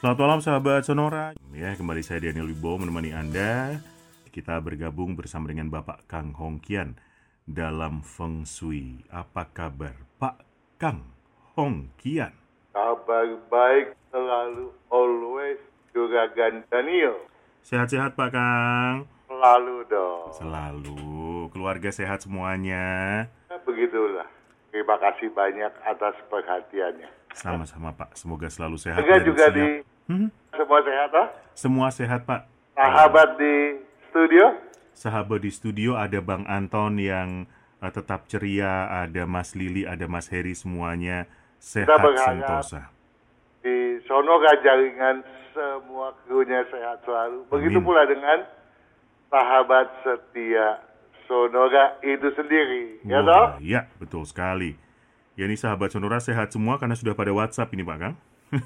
Selamat 0.00 0.16
malam 0.16 0.40
sahabat 0.40 0.80
Sonora. 0.88 1.36
Ya, 1.52 1.76
kembali 1.76 2.00
saya 2.00 2.24
Daniel 2.24 2.48
Wibowo 2.48 2.80
menemani 2.80 3.12
Anda. 3.12 3.84
Kita 4.32 4.56
bergabung 4.64 5.12
bersama 5.12 5.52
dengan 5.52 5.68
Bapak 5.68 6.08
Kang 6.08 6.32
Hongkian 6.32 6.96
dalam 7.44 8.00
Feng 8.00 8.48
Shui. 8.48 9.04
Apa 9.12 9.52
kabar 9.52 9.92
Pak 10.16 10.40
Kang 10.80 11.04
Hongkian? 11.52 12.32
Kabar 12.72 13.28
baik 13.52 13.92
selalu, 14.08 14.72
always, 14.88 15.60
Juragan 15.92 16.64
Daniel. 16.72 17.20
Sehat-sehat 17.60 18.16
Pak 18.16 18.32
Kang? 18.32 19.04
Selalu 19.28 19.84
dong. 19.84 20.32
Selalu. 20.32 21.52
Keluarga 21.52 21.92
sehat 21.92 22.24
semuanya? 22.24 23.28
Nah, 23.52 23.60
begitulah. 23.68 24.24
Terima 24.72 24.96
kasih 24.96 25.28
banyak 25.36 25.76
atas 25.84 26.16
perhatiannya. 26.32 27.19
Sama-sama 27.34 27.94
Pak, 27.94 28.18
semoga 28.18 28.50
selalu 28.50 28.76
sehat. 28.76 29.00
Dan 29.00 29.22
juga 29.22 29.48
siap. 29.48 29.56
di 29.56 29.66
Hmm, 30.10 30.26
semua 30.50 30.82
sehat 30.82 31.10
ah? 31.14 31.28
Semua 31.54 31.88
sehat 31.94 32.20
Pak. 32.26 32.42
Sahabat 32.74 33.38
di 33.38 33.78
studio? 34.10 34.58
Sahabat 34.90 35.38
di 35.38 35.50
studio 35.54 35.94
ada 35.94 36.18
Bang 36.18 36.42
Anton 36.50 36.98
yang 36.98 37.46
eh, 37.78 37.92
tetap 37.94 38.26
ceria, 38.26 38.90
ada 38.90 39.22
Mas 39.30 39.54
Lili, 39.54 39.86
ada 39.86 40.10
Mas 40.10 40.26
Heri 40.26 40.58
semuanya 40.58 41.30
sehat 41.62 42.02
sentosa. 42.26 42.90
Di 43.62 44.02
Sonora 44.10 44.50
jaringan 44.66 45.22
semua 45.54 46.10
krunya 46.26 46.66
sehat 46.74 47.06
selalu. 47.06 47.46
Begitu 47.46 47.78
Amin. 47.78 47.86
pula 47.86 48.02
dengan 48.10 48.38
sahabat 49.30 49.94
setia 50.02 50.82
Sonora 51.30 51.94
itu 52.02 52.34
sendiri. 52.34 52.98
Ya 53.06 53.22
toh? 53.22 53.54
Wah, 53.54 53.62
ya, 53.62 53.86
betul 54.02 54.26
sekali. 54.26 54.74
Ya 55.34 55.46
ini 55.46 55.54
sahabat 55.54 55.90
Sonora 55.90 56.18
sehat 56.18 56.50
semua 56.50 56.76
karena 56.76 56.92
sudah 56.92 57.14
pada 57.14 57.30
WhatsApp 57.30 57.70
ini 57.70 57.82
Pak 57.82 57.98
Kang. 57.98 58.14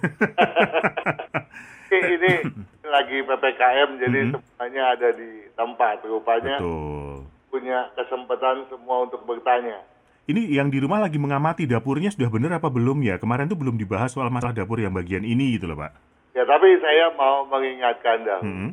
Ini 1.95 2.33
lagi 2.95 3.19
PPKM 3.23 3.89
jadi 3.99 4.19
Mhm. 4.25 4.33
semuanya 4.35 4.83
ada 4.91 5.09
di 5.13 5.29
tempat. 5.55 6.03
Rupanya 6.03 6.59
Betul. 6.59 7.29
punya 7.49 7.87
kesempatan 7.95 8.67
semua 8.67 9.07
untuk 9.07 9.23
bertanya. 9.23 9.79
Ini 10.25 10.51
yang 10.51 10.73
di 10.73 10.81
rumah 10.81 10.99
lagi 10.99 11.15
mengamati 11.15 11.69
dapurnya 11.69 12.09
sudah 12.09 12.27
benar 12.27 12.57
apa 12.57 12.67
belum 12.67 12.99
ya? 12.99 13.21
Kemarin 13.21 13.47
tuh 13.47 13.55
belum 13.55 13.77
dibahas 13.77 14.11
soal 14.11 14.27
masalah 14.27 14.57
dapur 14.57 14.81
yang 14.81 14.91
bagian 14.91 15.23
ini 15.23 15.55
gitu 15.55 15.69
loh 15.69 15.77
Pak. 15.77 15.93
Ya, 16.35 16.43
tapi 16.43 16.67
saya 16.81 17.15
mau 17.15 17.47
mengingatkan 17.47 18.25
dahulu 18.25 18.43
Hmm. 18.43 18.71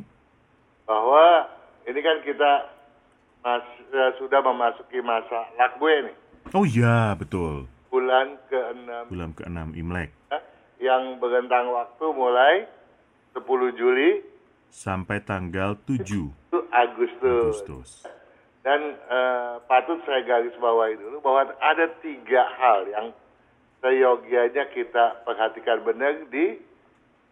bahwa 0.82 1.46
ini 1.84 2.00
kan 2.00 2.16
kita 2.24 2.50
mas- 3.38 3.86
eh, 3.86 4.12
sudah 4.16 4.40
memasuki 4.40 4.98
masa 4.98 5.46
lakwe 5.54 6.10
nih, 6.10 6.16
Oh 6.50 6.66
iya, 6.66 7.14
betul. 7.14 7.70
Bulan 7.92 8.40
ke-6 8.48 9.12
Bulan 9.12 9.30
ke-6 9.36 9.58
Imlek 9.76 10.10
ya, 10.32 10.38
yang 10.80 11.20
berentang 11.20 11.68
waktu 11.70 12.04
mulai 12.10 12.64
10 13.36 13.44
Juli 13.76 14.24
sampai 14.66 15.20
tanggal 15.20 15.76
7 15.84 16.00
itu 16.00 16.58
Agustus. 16.72 17.60
Agustus. 17.60 17.90
Dan 18.62 18.80
eh, 18.96 19.54
patut 19.66 20.00
saya 20.02 20.22
garis 20.22 20.56
bawahi 20.56 20.96
dulu 20.96 21.20
bahwa 21.20 21.52
ada 21.60 21.84
tiga 22.00 22.48
hal 22.56 22.88
yang 22.88 23.06
seyogianya 23.78 24.70
kita 24.70 25.20
perhatikan 25.22 25.82
benar 25.82 26.14
di 26.30 26.56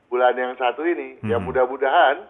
bulan 0.06 0.34
yang 0.34 0.52
satu 0.54 0.82
ini. 0.82 1.22
Ya 1.22 1.38
Hmm. 1.38 1.46
mudah-mudahan 1.46 2.26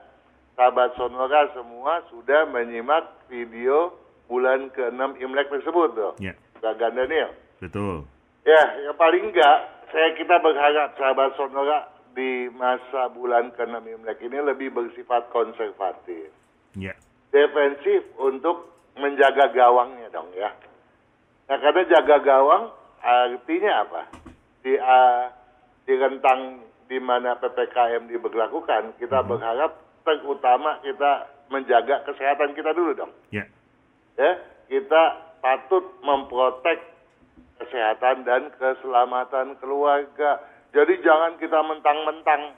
sahabat 0.53 0.93
Sonora 0.95 1.49
semua 1.51 2.05
sudah 2.07 2.45
menyimak 2.47 3.09
video 3.27 3.97
bulan 4.29 4.69
ke-6 4.71 5.01
Imlek 5.19 5.49
tersebut 5.49 5.89
tuh. 5.91 6.13
Ya, 6.21 6.37
Gagan 6.61 6.95
Daniel. 6.95 7.33
betul. 7.59 8.05
Ya, 8.45 8.63
yang 8.89 8.97
paling 8.97 9.31
enggak 9.31 9.59
saya 9.91 10.15
kita 10.17 10.39
berharap 10.41 10.95
sahabat 10.97 11.35
Sonora 11.37 11.91
di 12.15 12.51
masa 12.55 13.11
bulan 13.13 13.55
ke-6 13.55 13.83
Imlek 13.87 14.19
ini 14.23 14.39
lebih 14.43 14.75
bersifat 14.75 15.31
konservatif 15.31 16.31
Ya. 16.79 16.95
defensif 17.35 18.07
untuk 18.19 18.71
menjaga 18.95 19.51
gawangnya 19.51 20.11
dong 20.15 20.31
ya. 20.35 20.51
Nah 21.51 21.59
karena 21.59 21.83
jaga 21.91 22.17
gawang 22.23 22.71
artinya 23.03 23.73
apa? 23.87 24.03
Di 24.63 24.79
ah, 24.79 25.35
di 25.87 25.95
rentang 25.99 26.63
di 26.87 26.99
mana 27.03 27.39
ppkm 27.39 28.07
diberlakukan 28.11 28.99
kita 28.99 29.23
berharap 29.27 29.79
terutama 30.07 30.79
kita 30.83 31.27
menjaga 31.51 32.07
kesehatan 32.07 32.55
kita 32.55 32.71
dulu 32.75 32.95
dong. 32.95 33.13
Ya. 33.35 33.47
Ya 34.15 34.39
kita 34.71 35.35
patut 35.43 35.83
memprotek 36.07 36.79
kesehatan 37.61 38.25
dan 38.25 38.49
keselamatan 38.57 39.61
keluarga. 39.61 40.41
Jadi 40.73 41.05
jangan 41.05 41.37
kita 41.37 41.61
mentang-mentang 41.61 42.57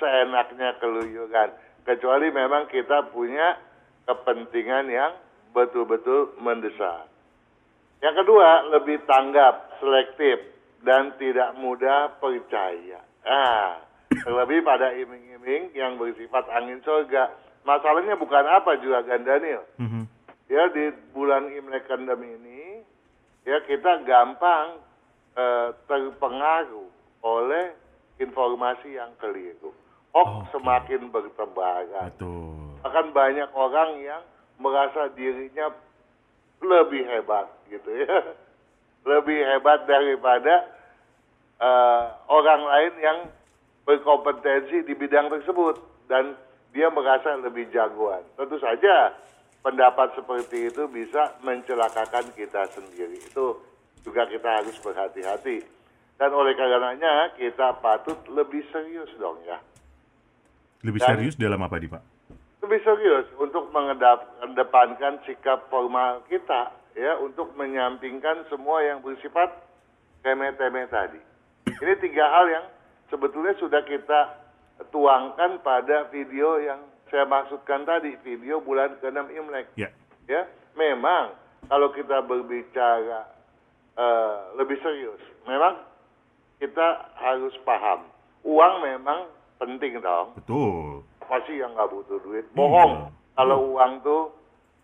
seenaknya 0.00 0.74
keluyuran. 0.80 1.52
Kecuali 1.84 2.32
memang 2.32 2.66
kita 2.72 3.12
punya 3.12 3.60
kepentingan 4.08 4.88
yang 4.88 5.12
betul-betul 5.52 6.34
mendesak. 6.40 7.06
Yang 8.00 8.24
kedua, 8.24 8.68
lebih 8.72 9.00
tanggap, 9.08 9.80
selektif, 9.80 10.36
dan 10.84 11.16
tidak 11.16 11.56
mudah 11.56 12.12
percaya. 12.20 13.00
Ah, 13.24 13.80
terlebih 14.12 14.60
pada 14.60 14.92
iming-iming 14.92 15.72
yang 15.72 15.96
bersifat 15.96 16.44
angin 16.52 16.84
surga. 16.84 17.32
Masalahnya 17.64 18.20
bukan 18.20 18.44
apa 18.44 18.76
juga 18.84 19.00
Daniel. 19.08 19.64
Mhm. 19.80 20.04
Ya 20.52 20.68
di 20.68 20.92
bulan 21.16 21.48
Imlek 21.48 21.88
Kendem 21.88 22.20
ini, 22.20 22.53
ya 23.44 23.60
kita 23.64 24.04
gampang 24.04 24.80
eh, 25.36 25.68
terpengaruh 25.88 26.88
oleh 27.24 27.76
informasi 28.20 28.96
yang 28.96 29.12
keliru. 29.20 29.72
Hoax 30.14 30.48
Oke. 30.48 30.60
semakin 30.60 31.10
bertebaran. 31.10 32.12
Betul. 32.14 32.78
Bahkan 32.84 33.06
banyak 33.10 33.50
orang 33.56 33.98
yang 33.98 34.22
merasa 34.60 35.10
dirinya 35.16 35.74
lebih 36.62 37.02
hebat 37.08 37.50
gitu 37.68 37.90
ya. 37.92 38.22
Lebih 39.04 39.36
hebat 39.36 39.84
daripada 39.84 40.64
eh, 41.60 42.04
orang 42.24 42.62
lain 42.64 42.94
yang 43.04 43.18
berkompetensi 43.84 44.80
di 44.88 44.96
bidang 44.96 45.28
tersebut 45.28 45.76
dan 46.08 46.32
dia 46.72 46.88
merasa 46.88 47.36
lebih 47.36 47.68
jagoan. 47.68 48.24
Tentu 48.34 48.56
saja 48.58 49.12
pendapat 49.64 50.12
seperti 50.12 50.68
itu 50.68 50.84
bisa 50.92 51.40
mencelakakan 51.40 52.28
kita 52.36 52.68
sendiri. 52.76 53.16
Itu 53.16 53.64
juga 54.04 54.28
kita 54.28 54.60
harus 54.60 54.76
berhati-hati. 54.84 55.64
Dan 56.14 56.30
oleh 56.30 56.52
karenanya 56.54 57.32
kita 57.34 57.80
patut 57.80 58.20
lebih 58.28 58.62
serius 58.70 59.08
dong 59.16 59.40
ya. 59.48 59.58
Lebih 60.84 61.00
Dan- 61.00 61.08
serius 61.16 61.34
dalam 61.40 61.58
apa 61.64 61.80
nih 61.80 61.90
Pak? 61.90 62.04
lebih 62.64 62.80
serius 62.80 63.28
untuk 63.36 63.68
mengedepankan 63.76 65.20
sikap 65.28 65.68
formal 65.68 66.24
kita 66.32 66.72
ya 66.96 67.12
untuk 67.20 67.52
menyampingkan 67.60 68.48
semua 68.48 68.80
yang 68.80 69.04
bersifat 69.04 69.52
remeh-temeh 70.24 70.88
tadi. 70.88 71.20
Ini 71.68 71.92
tiga 72.00 72.24
hal 72.24 72.48
yang 72.48 72.64
sebetulnya 73.12 73.52
sudah 73.60 73.84
kita 73.84 74.43
tuangkan 74.90 75.62
pada 75.62 76.08
video 76.10 76.58
yang 76.58 76.80
saya 77.12 77.28
maksudkan 77.28 77.86
tadi, 77.86 78.18
video 78.26 78.58
bulan 78.58 78.98
ke-6 78.98 79.30
Imlek. 79.34 79.66
Ya. 79.78 79.90
Ya, 80.24 80.48
memang 80.74 81.36
kalau 81.68 81.92
kita 81.92 82.24
berbicara 82.24 83.28
eh, 83.94 84.36
lebih 84.56 84.80
serius, 84.80 85.20
memang 85.44 85.78
kita 86.58 87.12
harus 87.20 87.52
paham 87.62 88.14
uang 88.44 88.74
memang 88.84 89.26
penting 89.56 89.98
dong 89.98 90.36
Betul. 90.36 91.02
apa 91.24 91.40
sih 91.48 91.56
yang 91.58 91.72
nggak 91.72 91.90
butuh 91.90 92.20
duit? 92.20 92.44
Bohong. 92.52 93.08
Iya. 93.08 93.12
Kalau 93.34 93.58
uang 93.74 93.92
tuh 94.04 94.22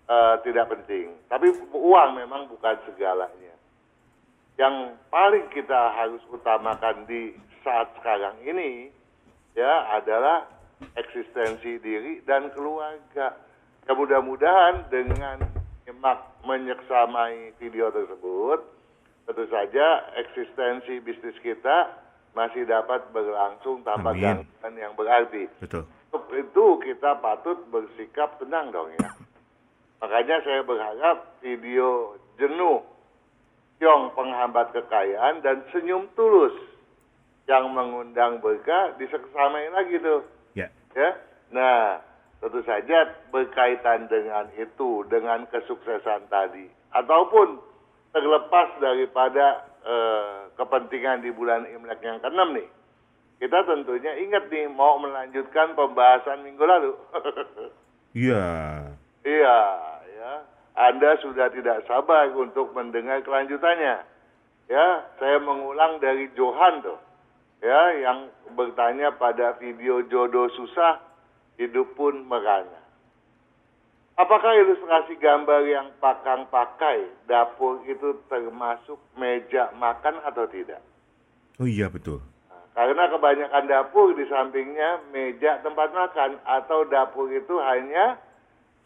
eh, 0.09 0.35
tidak 0.43 0.73
penting. 0.73 1.13
Tapi 1.29 1.53
uang 1.71 2.11
memang 2.17 2.49
bukan 2.49 2.75
segalanya. 2.89 3.55
Yang 4.57 4.97
paling 5.13 5.47
kita 5.53 5.95
harus 5.95 6.21
utamakan 6.33 7.05
di 7.05 7.37
saat 7.61 7.93
sekarang 8.01 8.41
ini 8.43 8.89
ya 9.55 9.97
adalah 9.97 10.47
eksistensi 10.97 11.81
diri 11.81 12.23
dan 12.25 12.50
keluarga. 12.52 13.37
Ya 13.88 13.93
mudah-mudahan 13.97 14.87
dengan 14.93 15.43
menyeksamai 16.47 17.58
video 17.58 17.91
tersebut, 17.91 18.62
tentu 19.26 19.44
saja 19.50 20.14
eksistensi 20.17 21.02
bisnis 21.02 21.37
kita 21.43 21.91
masih 22.32 22.62
dapat 22.62 23.11
berlangsung 23.11 23.82
tanpa 23.82 24.14
Amin. 24.14 24.47
gangguan 24.47 24.75
yang 24.79 24.93
berarti. 24.94 25.50
Betul. 25.58 25.82
Untuk 26.11 26.31
itu 26.35 26.67
kita 26.87 27.19
patut 27.19 27.58
bersikap 27.70 28.38
tenang 28.38 28.70
dong 28.70 28.94
ya. 28.94 29.11
Makanya 30.00 30.43
saya 30.46 30.62
berharap 30.64 31.38
video 31.43 32.17
jenuh 32.38 32.82
Tiong 33.81 34.12
penghambat 34.12 34.76
kekayaan 34.76 35.41
dan 35.41 35.64
senyum 35.73 36.05
tulus 36.12 36.53
yang 37.50 37.75
mengundang 37.75 38.38
berkah 38.38 38.94
diseksamai 38.94 39.67
lagi 39.75 39.99
tuh 39.99 40.23
Ya. 40.55 40.70
ya. 40.94 41.11
Nah, 41.50 41.99
tentu 42.38 42.62
saja 42.62 43.11
berkaitan 43.35 44.06
dengan 44.06 44.47
itu, 44.55 45.02
dengan 45.11 45.50
kesuksesan 45.50 46.31
tadi, 46.31 46.70
ataupun 46.94 47.58
terlepas 48.14 48.79
daripada 48.79 49.67
eh, 49.82 50.50
kepentingan 50.55 51.26
di 51.26 51.31
bulan 51.35 51.67
Imlek 51.67 52.02
yang 52.02 52.23
keenam 52.23 52.55
nih, 52.55 52.67
kita 53.43 53.67
tentunya 53.67 54.14
ingat 54.23 54.46
nih 54.50 54.70
mau 54.70 54.99
melanjutkan 55.03 55.75
pembahasan 55.75 56.46
minggu 56.46 56.62
lalu. 56.62 56.93
Iya. 58.11 58.43
iya, 59.23 59.58
ya. 60.19 60.32
Anda 60.75 61.14
sudah 61.23 61.46
tidak 61.55 61.87
sabar 61.87 62.26
untuk 62.35 62.75
mendengar 62.75 63.23
kelanjutannya. 63.23 64.03
Ya, 64.67 64.87
saya 65.23 65.38
mengulang 65.38 66.03
dari 66.03 66.26
Johan 66.35 66.82
tuh 66.82 66.99
ya 67.61 67.81
yang 68.01 68.19
bertanya 68.57 69.12
pada 69.15 69.57
video 69.61 70.05
jodoh 70.09 70.49
susah 70.57 71.01
hidup 71.61 71.93
pun 71.97 72.25
merana. 72.25 72.81
Apakah 74.21 74.53
ilustrasi 74.53 75.17
gambar 75.17 75.65
yang 75.65 75.89
pakang 75.97 76.45
pakai 76.53 77.09
dapur 77.25 77.81
itu 77.89 78.21
termasuk 78.29 79.01
meja 79.17 79.73
makan 79.81 80.21
atau 80.29 80.45
tidak? 80.45 80.85
Oh 81.57 81.65
iya 81.65 81.89
betul. 81.89 82.21
Nah, 82.53 82.65
karena 82.77 83.09
kebanyakan 83.09 83.65
dapur 83.65 84.13
di 84.13 84.29
sampingnya 84.29 85.09
meja 85.09 85.65
tempat 85.65 85.89
makan 85.97 86.37
atau 86.45 86.85
dapur 86.85 87.33
itu 87.33 87.56
hanya 87.65 88.21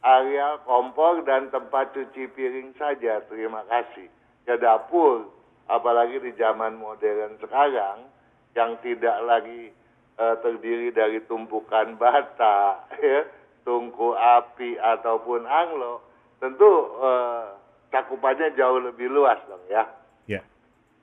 area 0.06 0.62
kompor 0.62 1.26
dan 1.26 1.50
tempat 1.50 1.90
cuci 1.98 2.30
piring 2.30 2.70
saja. 2.78 3.18
Terima 3.26 3.66
kasih. 3.66 4.06
Ya 4.46 4.54
dapur, 4.54 5.34
apalagi 5.66 6.22
di 6.22 6.30
zaman 6.38 6.78
modern 6.78 7.42
sekarang 7.42 8.06
yang 8.54 8.78
tidak 8.80 9.18
lagi 9.26 9.70
eh, 10.18 10.36
terdiri 10.40 10.94
dari 10.94 11.18
tumpukan 11.26 11.98
bata, 11.98 12.86
ya, 13.02 13.26
tungku 13.66 14.14
api 14.14 14.78
ataupun 14.78 15.46
anglo, 15.46 16.00
tentu 16.38 16.70
eh, 17.02 17.44
cakupannya 17.90 18.54
jauh 18.54 18.80
lebih 18.82 19.10
luas 19.10 19.38
dong 19.46 19.62
ya. 19.70 19.84
Ya. 20.26 20.40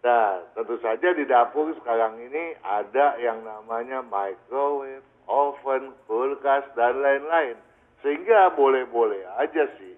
Nah, 0.02 0.44
tentu 0.58 0.80
saja 0.82 1.14
di 1.14 1.24
dapur 1.28 1.72
sekarang 1.84 2.18
ini 2.20 2.58
ada 2.66 3.16
yang 3.22 3.44
namanya 3.46 4.02
microwave, 4.02 5.06
oven, 5.30 5.94
kulkas, 6.08 6.66
dan 6.74 7.00
lain-lain. 7.00 7.56
Sehingga 8.02 8.50
boleh-boleh 8.58 9.22
aja 9.38 9.70
sih, 9.78 9.94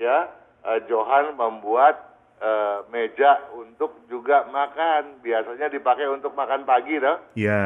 ya, 0.00 0.30
eh, 0.64 0.80
Johan 0.88 1.36
membuat 1.36 2.11
eh, 2.42 2.78
meja 2.90 3.38
untuk 3.54 4.02
juga 4.10 4.44
makan. 4.50 5.22
Biasanya 5.22 5.70
dipakai 5.70 6.10
untuk 6.10 6.34
makan 6.34 6.66
pagi, 6.66 6.98
dah. 6.98 7.16
Ya. 7.38 7.62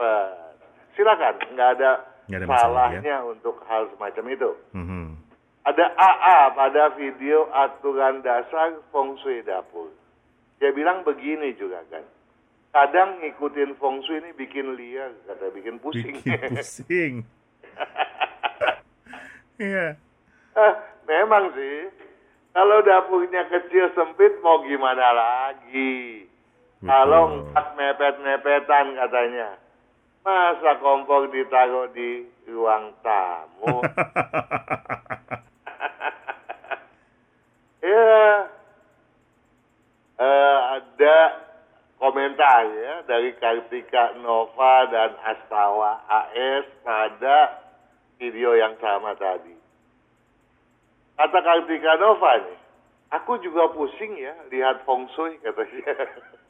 Eh, 0.00 0.30
silakan, 0.96 1.36
nggak 1.52 1.70
ada, 1.78 1.90
Nggak 2.26 2.40
ada 2.40 2.48
masalah, 2.48 2.88
salahnya 2.88 3.16
untuk 3.28 3.60
hal 3.68 3.92
semacam 3.92 4.24
itu. 4.32 4.50
Mhm. 4.72 5.04
Ada 5.62 5.86
AA 5.94 6.38
pada 6.58 6.90
video 6.98 7.46
aturan 7.54 8.18
dasar 8.26 8.82
feng 8.90 9.14
shui 9.22 9.46
dapur. 9.46 9.94
Dia 10.58 10.74
bilang 10.74 11.06
begini 11.06 11.54
juga 11.54 11.86
kan. 11.86 12.02
Kadang 12.74 13.22
ngikutin 13.22 13.78
feng 13.78 14.02
shui 14.02 14.18
ini 14.26 14.34
bikin 14.34 14.74
liar, 14.74 15.14
kata 15.28 15.54
bikin 15.54 15.78
pusing. 15.78 16.18
Bikin 16.18 16.50
pusing. 16.56 17.14
Iya. 19.62 19.94
Eh, 20.58 20.74
memang 21.06 21.54
sih. 21.54 21.86
Kalau 22.52 22.84
dapurnya 22.84 23.48
kecil 23.48 23.88
sempit 23.96 24.36
mau 24.44 24.60
gimana 24.60 25.08
lagi? 25.16 26.28
Kalau 26.84 27.40
empat 27.40 27.66
mepet-mepetan 27.78 28.92
katanya. 28.92 29.56
Masa 30.22 30.78
kompor 30.78 31.32
ditaruh 31.32 31.90
di 31.96 32.28
ruang 32.46 32.92
tamu? 33.00 33.82
Ya, 37.82 38.46
eh, 40.22 40.58
ada 40.78 41.18
komentar 41.98 42.62
ya 42.70 43.02
dari 43.10 43.34
Kartika 43.34 44.14
Nova 44.22 44.86
dan 44.86 45.18
Astawa 45.18 45.98
AS 46.06 46.62
pada 46.86 47.58
video 48.22 48.54
yang 48.54 48.78
sama 48.78 49.18
tadi. 49.18 49.61
Kata 51.22 51.38
Kartika 51.38 52.02
Nova 52.02 52.34
nih, 52.34 52.58
aku 53.14 53.38
juga 53.46 53.70
pusing 53.70 54.18
ya 54.18 54.34
lihat 54.50 54.82
feng 54.82 55.06
shui 55.14 55.38
katanya. 55.38 55.94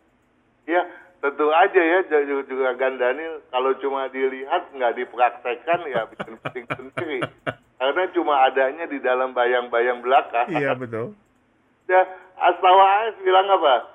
ya 0.72 0.80
tentu 1.20 1.52
aja 1.52 1.76
ya 1.76 2.00
juga, 2.08 2.48
juga 2.48 2.72
Gandanil 2.80 3.44
kalau 3.52 3.76
cuma 3.84 4.08
dilihat 4.08 4.72
nggak 4.72 4.96
dipraktekkan 4.96 5.84
ya 5.92 6.06
bikin 6.16 6.40
pusing 6.40 6.64
sendiri. 6.72 7.20
Karena 7.76 8.08
cuma 8.16 8.48
adanya 8.48 8.88
di 8.88 8.96
dalam 8.96 9.36
bayang-bayang 9.36 10.00
belaka. 10.00 10.48
Iya 10.48 10.72
betul. 10.72 11.12
Ya, 11.90 12.06
Astawa 12.38 13.04
AS 13.04 13.18
bilang 13.26 13.44
apa? 13.52 13.90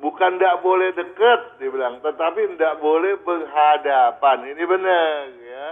Bukan 0.00 0.40
tidak 0.40 0.64
boleh 0.64 0.88
deket, 0.96 1.60
dia 1.60 1.68
bilang, 1.68 2.00
tetapi 2.00 2.56
tidak 2.56 2.80
boleh 2.80 3.20
berhadapan. 3.20 4.56
Ini 4.56 4.64
benar, 4.64 5.28
ya. 5.36 5.68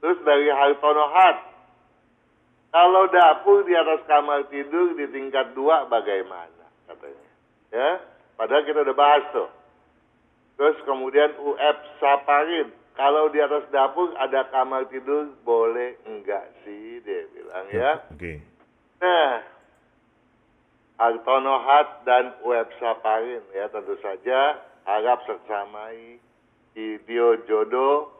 Terus 0.00 0.18
dari 0.24 0.48
Hartono 0.48 1.12
Hat, 1.12 1.51
kalau 2.72 3.04
dapur 3.12 3.68
di 3.68 3.76
atas 3.76 4.00
kamar 4.08 4.48
tidur 4.48 4.96
di 4.96 5.04
tingkat 5.12 5.52
dua 5.52 5.84
bagaimana, 5.86 6.66
katanya. 6.88 7.28
Ya, 7.68 7.90
padahal 8.40 8.64
kita 8.64 8.80
udah 8.88 8.96
bahas 8.96 9.24
tuh. 9.32 9.50
Terus 10.56 10.76
kemudian 10.88 11.36
UF 11.36 11.78
Saparin, 12.00 12.72
kalau 12.96 13.28
di 13.28 13.40
atas 13.44 13.68
dapur 13.68 14.12
ada 14.16 14.48
kamar 14.48 14.88
tidur 14.88 15.32
boleh 15.44 16.00
enggak 16.08 16.48
sih, 16.64 17.00
dia 17.04 17.28
bilang 17.36 17.66
ya. 17.72 17.92
Oke. 18.12 18.40
Nah, 19.00 19.42
Hartono 21.02 21.58
Hat 21.66 22.06
dan 22.06 22.36
Web 22.46 22.70
Saparin 22.78 23.42
ya 23.56 23.66
tentu 23.72 23.98
saja 23.98 24.60
harap 24.86 25.26
sersamai 25.26 26.22
video 26.78 27.36
jodoh 27.48 28.12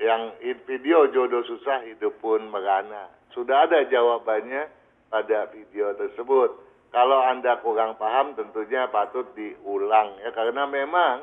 yang 0.00 0.32
video 0.40 1.10
jodoh 1.12 1.44
susah 1.44 1.84
hidup 1.84 2.16
pun 2.24 2.48
merana. 2.48 3.17
Sudah 3.38 3.70
ada 3.70 3.86
jawabannya 3.86 4.66
pada 5.14 5.46
video 5.54 5.94
tersebut. 5.94 6.58
Kalau 6.90 7.22
Anda 7.22 7.62
kurang 7.62 7.94
paham 7.94 8.34
tentunya 8.34 8.90
patut 8.90 9.30
diulang 9.38 10.18
ya 10.26 10.34
karena 10.34 10.66
memang 10.66 11.22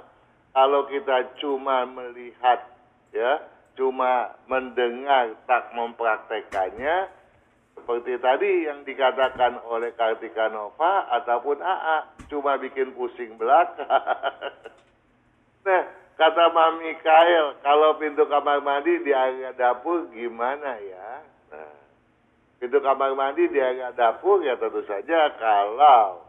kalau 0.56 0.88
kita 0.88 1.36
cuma 1.44 1.84
melihat 1.84 2.64
ya, 3.12 3.44
cuma 3.76 4.32
mendengar 4.48 5.36
tak 5.44 5.76
mempraktekannya 5.76 7.12
seperti 7.76 8.16
tadi 8.24 8.64
yang 8.64 8.88
dikatakan 8.88 9.60
oleh 9.68 9.92
Kartika 10.00 10.48
Nova 10.48 11.12
ataupun 11.20 11.60
AA 11.60 11.98
cuma 12.32 12.56
bikin 12.56 12.96
pusing 12.96 13.36
belaka. 13.36 13.84
nah, 15.68 15.84
kata 16.16 16.46
Mami 16.56 16.96
Kael, 17.04 17.60
kalau 17.60 18.00
pintu 18.00 18.24
kamar 18.32 18.64
mandi 18.64 19.04
di 19.04 19.12
area 19.12 19.52
dapur 19.52 20.08
gimana 20.16 20.80
ya? 20.80 21.20
Nah, 21.52 21.85
pintu 22.60 22.80
kamar 22.80 23.12
mandi 23.14 23.48
di 23.52 23.60
area 23.60 23.92
dapur 23.92 24.42
ya 24.42 24.56
tentu 24.56 24.82
saja 24.88 25.34
kalau 25.36 26.24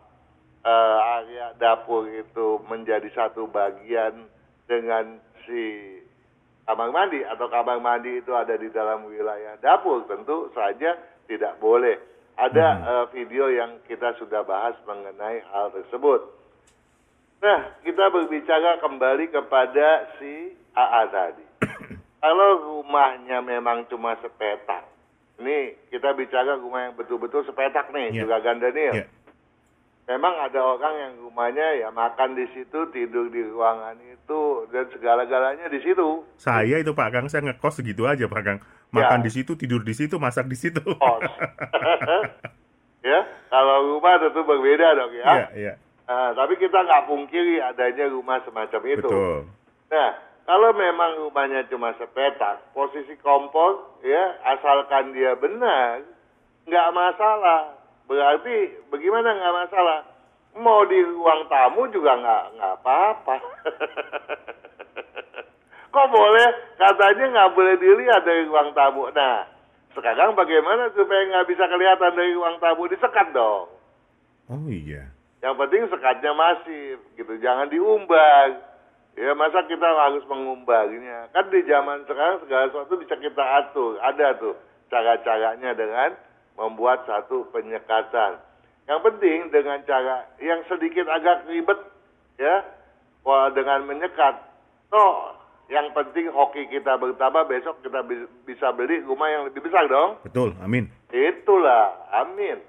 eh, 0.66 0.98
area 1.22 1.54
dapur 1.58 2.06
itu 2.10 2.60
menjadi 2.66 3.06
satu 3.14 3.46
bagian 3.50 4.26
dengan 4.66 5.22
si 5.46 5.96
kamar 6.66 6.90
mandi 6.90 7.22
atau 7.22 7.46
kamar 7.46 7.78
mandi 7.78 8.18
itu 8.18 8.34
ada 8.34 8.58
di 8.58 8.66
dalam 8.74 9.06
wilayah 9.06 9.54
dapur 9.62 10.06
tentu 10.10 10.50
saja 10.54 10.98
tidak 11.26 11.58
boleh. 11.58 11.98
Ada 12.36 12.66
eh, 12.78 13.04
video 13.16 13.50
yang 13.50 13.82
kita 13.84 14.14
sudah 14.20 14.46
bahas 14.46 14.76
mengenai 14.86 15.42
hal 15.50 15.72
tersebut. 15.72 16.36
Nah, 17.36 17.76
kita 17.84 18.08
berbicara 18.08 18.80
kembali 18.80 19.28
kepada 19.28 20.16
si 20.16 20.56
AA 20.72 21.02
tadi. 21.12 21.44
Kalau 22.24 22.50
rumahnya 22.80 23.44
memang 23.44 23.84
cuma 23.92 24.16
sepetak, 24.24 24.85
ini 25.36 25.56
kita 25.88 26.12
bicara 26.12 26.56
rumah 26.56 26.88
yang 26.88 26.94
betul-betul 26.94 27.44
sepetak 27.44 27.90
nih, 27.90 28.08
Iya. 28.10 28.20
juga 28.24 28.36
Gandanil. 28.40 28.92
Iya. 28.94 29.06
Memang 30.06 30.38
ada 30.38 30.62
orang 30.62 30.94
yang 30.96 31.12
rumahnya 31.18 31.82
ya 31.82 31.88
makan 31.90 32.38
di 32.38 32.46
situ, 32.54 32.78
tidur 32.94 33.26
di 33.26 33.42
ruangan 33.42 33.98
itu, 33.98 34.40
dan 34.70 34.86
segala-galanya 34.88 35.66
di 35.66 35.82
situ. 35.82 36.22
Saya 36.38 36.78
itu 36.78 36.94
Pak 36.94 37.10
Kang, 37.10 37.26
saya 37.26 37.42
ngekos 37.42 37.82
segitu 37.82 38.06
aja 38.06 38.30
Pak 38.30 38.42
Kang. 38.46 38.58
Makan 38.94 39.18
Ya. 39.20 39.24
di 39.26 39.30
situ, 39.34 39.58
tidur 39.58 39.82
di 39.82 39.90
situ, 39.92 40.14
masak 40.16 40.46
di 40.46 40.54
situ. 40.54 40.78
Kos. 40.78 41.26
ya, 43.02 43.18
kalau 43.50 43.98
rumah 43.98 44.14
tentu 44.22 44.46
berbeda 44.46 44.94
dong 44.94 45.12
ya. 45.12 45.26
Iya, 45.26 45.46
iya. 45.58 45.72
Nah, 46.06 46.30
tapi 46.38 46.54
kita 46.54 46.86
nggak 46.86 47.10
pungkiri 47.10 47.58
adanya 47.58 48.06
rumah 48.06 48.38
semacam 48.46 48.80
itu. 48.86 49.10
Betul. 49.10 49.38
Nah, 49.90 50.10
kalau 50.46 50.70
memang 50.78 51.26
rumahnya 51.26 51.66
cuma 51.66 51.90
sepetak, 51.98 52.70
posisi 52.70 53.18
kompor 53.18 53.98
ya 54.06 54.38
asalkan 54.54 55.10
dia 55.10 55.34
benar, 55.34 56.06
nggak 56.70 56.88
masalah. 56.94 57.74
Berarti 58.06 58.86
bagaimana 58.94 59.34
nggak 59.34 59.56
masalah? 59.66 60.06
Mau 60.56 60.86
di 60.86 61.02
ruang 61.02 61.50
tamu 61.50 61.90
juga 61.90 62.14
nggak 62.14 62.44
nggak 62.56 62.72
apa-apa. 62.78 63.36
Kok 65.94 66.08
boleh? 66.14 66.48
Katanya 66.78 67.24
nggak 67.26 67.52
boleh 67.58 67.74
dilihat 67.82 68.22
dari 68.22 68.46
ruang 68.46 68.70
tamu. 68.70 69.10
Nah, 69.10 69.50
sekarang 69.98 70.38
bagaimana 70.38 70.94
supaya 70.94 71.26
nggak 71.26 71.48
bisa 71.50 71.66
kelihatan 71.66 72.14
dari 72.14 72.32
ruang 72.38 72.62
tamu? 72.62 72.86
Disekat 72.86 73.34
dong. 73.34 73.66
Oh 74.46 74.70
iya. 74.70 75.10
Yang 75.42 75.54
penting 75.58 75.82
sekatnya 75.90 76.32
masif, 76.32 77.02
gitu. 77.18 77.34
Jangan 77.42 77.66
diumbar. 77.66 78.65
Ya 79.16 79.32
masa 79.32 79.64
kita 79.64 79.88
harus 79.96 80.28
mengumbarnya? 80.28 81.32
Kan 81.32 81.48
di 81.48 81.64
zaman 81.64 82.04
sekarang 82.04 82.44
segala 82.44 82.68
sesuatu 82.68 83.00
bisa 83.00 83.16
kita 83.16 83.44
atur. 83.64 83.96
Ada 84.04 84.36
tuh 84.36 84.52
cara-caranya 84.92 85.72
dengan 85.72 86.12
membuat 86.60 87.08
satu 87.08 87.48
penyekatan. 87.48 88.36
Yang 88.84 89.00
penting 89.08 89.38
dengan 89.48 89.80
cara 89.88 90.28
yang 90.36 90.60
sedikit 90.68 91.08
agak 91.08 91.48
ribet, 91.48 91.80
ya, 92.36 92.60
dengan 93.56 93.88
menyekat. 93.88 94.36
Toh, 94.92 95.34
yang 95.72 95.90
penting 95.96 96.30
hoki 96.30 96.68
kita 96.70 96.94
bertambah, 96.94 97.48
besok 97.50 97.80
kita 97.82 98.04
bi- 98.04 98.30
bisa 98.46 98.70
beli 98.76 99.02
rumah 99.02 99.32
yang 99.32 99.42
lebih 99.48 99.64
besar 99.64 99.88
dong. 99.90 100.20
Betul, 100.22 100.54
amin. 100.62 100.86
Itulah, 101.10 102.04
amin. 102.22 102.60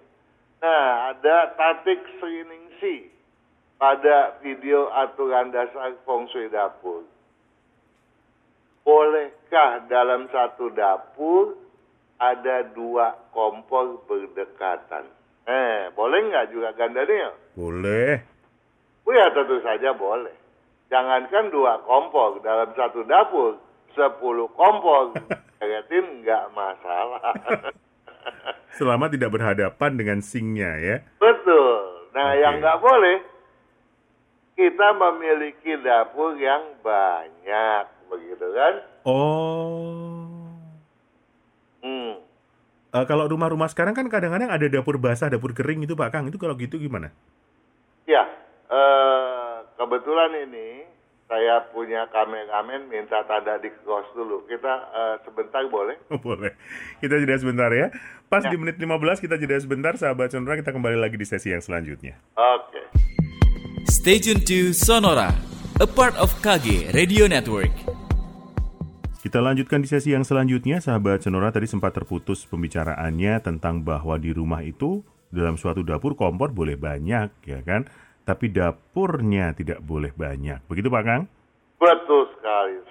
Nah, 0.58 1.14
ada 1.14 1.54
Tatik 1.54 2.02
Sriningsi 2.18 3.14
pada 3.78 4.38
video 4.42 4.90
aturan 4.90 5.54
dasar 5.54 5.94
feng 6.06 6.26
shui 6.34 6.50
dapur. 6.50 7.06
Bolehkah 8.82 9.86
dalam 9.86 10.26
satu 10.34 10.74
dapur 10.74 11.58
ada 12.18 12.66
dua 12.74 13.14
kompor 13.30 14.02
berdekatan? 14.10 15.06
Eh, 15.48 15.94
boleh 15.94 16.20
nggak 16.28 16.50
juga 16.52 16.74
gandanya? 16.76 17.32
Boleh. 17.56 18.20
Oh 19.08 19.14
ya 19.16 19.32
tentu 19.32 19.64
saja 19.64 19.96
boleh. 19.96 20.36
Jangankan 20.92 21.52
dua 21.52 21.80
kompor 21.84 22.40
dalam 22.44 22.72
satu 22.76 23.04
dapur, 23.08 23.60
sepuluh 23.96 24.48
kompor, 24.56 25.16
Yakin 25.58 26.22
nggak 26.24 26.54
masalah. 26.54 27.34
Selama 28.78 29.10
tidak 29.10 29.34
berhadapan 29.34 29.92
dengan 29.98 30.20
singnya 30.22 30.78
ya. 30.78 30.98
Betul. 31.18 32.08
Nah, 32.14 32.34
Oke. 32.34 32.42
yang 32.44 32.56
nggak 32.62 32.78
boleh 32.78 33.18
kita 34.58 34.88
memiliki 34.98 35.78
dapur 35.80 36.34
yang 36.36 36.74
banyak, 36.82 37.86
begitu 38.10 38.48
kan? 38.58 38.74
Oh. 39.06 40.50
Hmm. 41.86 42.18
Eh, 42.90 43.06
kalau 43.06 43.30
rumah-rumah 43.30 43.70
sekarang 43.70 43.94
kan 43.94 44.10
kadang-kadang 44.10 44.50
ada 44.50 44.66
dapur 44.66 44.98
basah, 44.98 45.30
dapur 45.30 45.54
kering 45.54 45.86
itu 45.86 45.94
Pak 45.94 46.10
Kang. 46.10 46.26
Itu 46.26 46.42
kalau 46.42 46.58
gitu 46.58 46.82
gimana? 46.82 47.14
Ya, 48.10 48.26
eh, 48.68 49.56
kebetulan 49.78 50.50
ini 50.50 50.90
saya 51.28 51.60
punya 51.70 52.08
kameramen 52.10 52.90
minta 52.90 53.22
tanda 53.30 53.62
di 53.62 53.70
cross 53.86 54.10
dulu. 54.18 54.42
Kita 54.50 54.74
eh, 54.90 55.16
sebentar 55.22 55.62
boleh? 55.70 56.02
Boleh. 56.26 56.58
Kita 56.98 57.14
jeda 57.22 57.38
sebentar 57.38 57.70
ya. 57.70 57.94
Pas 58.26 58.42
Ya. 58.42 58.50
di 58.50 58.58
menit 58.58 58.82
15 58.82 59.22
kita 59.22 59.38
jeda 59.38 59.62
sebentar, 59.62 59.94
sahabat 59.94 60.34
Sonora. 60.34 60.58
Kita 60.58 60.74
kembali 60.74 60.98
lagi 60.98 61.16
di 61.16 61.28
sesi 61.30 61.54
yang 61.54 61.62
selanjutnya. 61.62 62.18
Oke. 62.34 63.07
Stay 63.86 64.18
tuned 64.18 64.42
to 64.50 64.74
Sonora, 64.74 65.30
a 65.78 65.86
part 65.86 66.18
of 66.18 66.34
KG 66.42 66.90
Radio 66.98 67.30
Network. 67.30 67.70
Kita 69.22 69.38
lanjutkan 69.38 69.86
di 69.86 69.90
sesi 69.92 70.18
yang 70.18 70.26
selanjutnya, 70.26 70.82
sahabat 70.82 71.22
Sonora 71.22 71.54
tadi 71.54 71.70
sempat 71.70 71.94
terputus 71.94 72.50
pembicaraannya 72.50 73.38
tentang 73.46 73.86
bahwa 73.86 74.18
di 74.18 74.34
rumah 74.34 74.66
itu 74.66 75.06
dalam 75.30 75.62
suatu 75.62 75.86
dapur 75.86 76.18
kompor 76.18 76.50
boleh 76.50 76.74
banyak, 76.74 77.30
ya 77.46 77.62
kan? 77.62 77.86
Tapi 78.26 78.50
dapurnya 78.50 79.54
tidak 79.54 79.86
boleh 79.86 80.10
banyak. 80.10 80.66
Begitu 80.66 80.90
Pak 80.90 81.04
Kang? 81.06 81.30
Betul 81.78 82.34
sekali. 82.34 82.82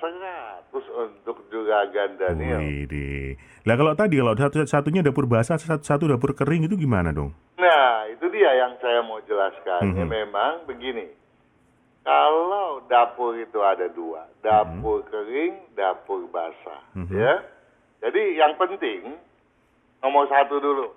100 0.83 1.09
untuk 1.09 1.49
juga 1.49 1.89
Gandanil. 1.89 2.87
Wih, 2.87 3.33
Lah 3.67 3.75
kalau 3.75 3.93
tadi 3.99 4.15
kalau 4.21 4.35
satu 4.37 4.63
satunya 4.63 5.03
dapur 5.03 5.27
basah, 5.27 5.59
satu, 5.59 5.83
satu 5.83 6.05
dapur 6.07 6.37
kering 6.37 6.69
itu 6.69 6.77
gimana 6.77 7.11
dong? 7.11 7.35
Nah, 7.59 8.07
itu 8.07 8.29
dia 8.31 8.53
yang 8.55 8.79
saya 8.79 9.03
mau 9.03 9.19
jelaskan. 9.25 9.97
Ya, 9.97 10.05
Mhm. 10.05 10.09
memang 10.09 10.53
begini. 10.69 11.11
Kalau 12.07 12.87
dapur 12.87 13.35
itu 13.35 13.59
ada 13.67 13.91
dua, 13.91 14.31
dapur 14.39 15.03
kering, 15.11 15.75
dapur 15.75 16.31
basah, 16.31 16.79
Mhm. 16.95 17.11
ya. 17.11 17.43
Jadi 18.07 18.39
yang 18.39 18.55
penting 18.55 19.19
nomor 19.99 20.31
satu 20.31 20.63
dulu, 20.63 20.95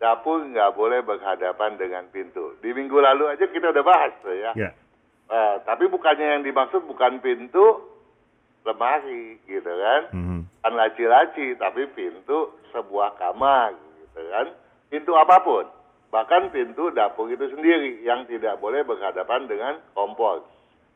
dapur 0.00 0.40
nggak 0.48 0.72
boleh 0.72 1.04
berhadapan 1.04 1.76
dengan 1.76 2.08
pintu. 2.08 2.56
Di 2.64 2.72
minggu 2.72 2.96
lalu 2.96 3.28
aja 3.28 3.44
kita 3.44 3.76
udah 3.76 3.84
bahas 3.84 4.16
ya. 4.24 4.52
Ya. 4.56 4.70
Eh, 5.28 5.56
tapi 5.68 5.88
bukannya 5.92 6.40
yang 6.40 6.42
dimaksud 6.42 6.88
bukan 6.88 7.20
pintu, 7.20 7.91
lemari 8.62 9.38
gitu 9.46 9.66
kan 9.68 10.02
Mhm. 10.14 10.38
bukan 10.62 10.74
laci-laci, 10.78 11.58
tapi 11.58 11.90
pintu 11.90 12.54
sebuah 12.70 13.18
kamar, 13.18 13.74
gitu 13.98 14.22
kan. 14.30 14.46
Pintu 14.86 15.12
apa 15.18 15.42
pun, 15.42 15.66
bahkan 16.14 16.48
pintu 16.54 16.94
dapur 16.94 17.26
itu 17.26 17.50
sendiri 17.50 18.04
yang 18.06 18.22
tidak 18.30 18.62
boleh 18.62 18.86
berhadapan 18.86 19.50
dengan 19.50 19.82
kompor. 19.96 20.46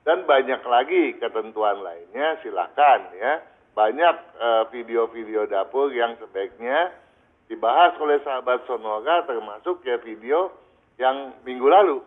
Dan 0.07 0.23
banyak 0.23 0.63
lagi 0.63 1.19
ketentuan 1.19 1.83
lainnya, 1.83 2.39
silakan 2.47 3.11
ya. 3.19 3.43
Banyak 3.75 4.17
eh, 4.39 4.65
video-video 4.71 5.51
dapur 5.51 5.91
yang 5.91 6.15
sebaiknya 6.23 6.95
dibahas 7.51 7.99
oleh 7.99 8.23
sahabat 8.23 8.63
Sonora, 8.71 9.27
termasuk 9.27 9.83
ya 9.83 9.99
video 9.99 10.55
yang 10.97 11.35
minggu 11.43 11.67
lalu. 11.67 12.01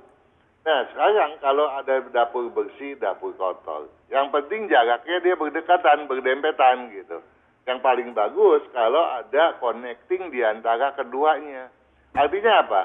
Nah, 0.59 0.79
sekarang 0.91 1.39
kalau 1.39 1.71
ada 1.71 2.03
dapur 2.11 2.51
bersih, 2.51 2.99
dapur 2.99 3.31
kotor. 3.39 3.87
Yang 4.11 4.27
penting 4.35 4.67
jaraknya 4.67 5.17
dia 5.23 5.35
berdekatan, 5.39 6.05
berdempetan 6.05 6.91
gitu. 6.91 7.23
Yang 7.63 7.79
paling 7.79 8.09
bagus 8.11 8.63
kalau 8.75 9.03
ada 9.07 9.55
connecting 9.61 10.33
di 10.33 10.43
antara 10.43 10.91
keduanya. 10.97 11.71
Artinya 12.11 12.65
apa? 12.65 12.81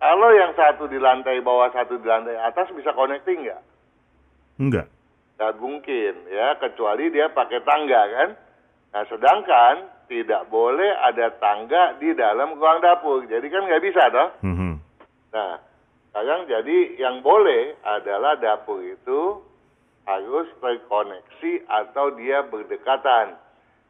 Kalau 0.00 0.30
yang 0.32 0.52
satu 0.56 0.88
di 0.88 0.98
lantai 0.98 1.40
bawah, 1.44 1.70
satu 1.70 2.00
di 2.00 2.06
lantai 2.06 2.36
atas 2.40 2.72
bisa 2.72 2.92
connecting 2.96 3.46
nggak? 3.46 3.62
Enggak. 4.60 4.86
Nggak 5.36 5.54
mungkin 5.58 6.14
ya, 6.30 6.54
kecuali 6.62 7.10
dia 7.10 7.28
pakai 7.30 7.60
tangga 7.66 8.02
kan. 8.10 8.28
Nah, 8.94 9.02
sedangkan 9.10 9.74
tidak 10.06 10.46
boleh 10.52 10.94
ada 10.94 11.34
tangga 11.42 11.98
di 11.98 12.14
dalam 12.14 12.54
ruang 12.54 12.78
dapur. 12.78 13.26
Jadi 13.26 13.46
kan 13.50 13.66
nggak 13.66 13.82
bisa 13.82 14.02
toh. 14.12 14.28
Mhm. 14.46 14.72
Nah, 15.34 15.58
sekarang 16.14 16.46
jadi 16.46 16.94
yang 16.94 17.26
boleh 17.26 17.74
adalah 17.82 18.38
dapur 18.38 18.78
itu 18.86 19.42
harus 20.06 20.46
terkoneksi 20.62 21.66
atau 21.66 22.14
dia 22.14 22.46
berdekatan. 22.46 23.34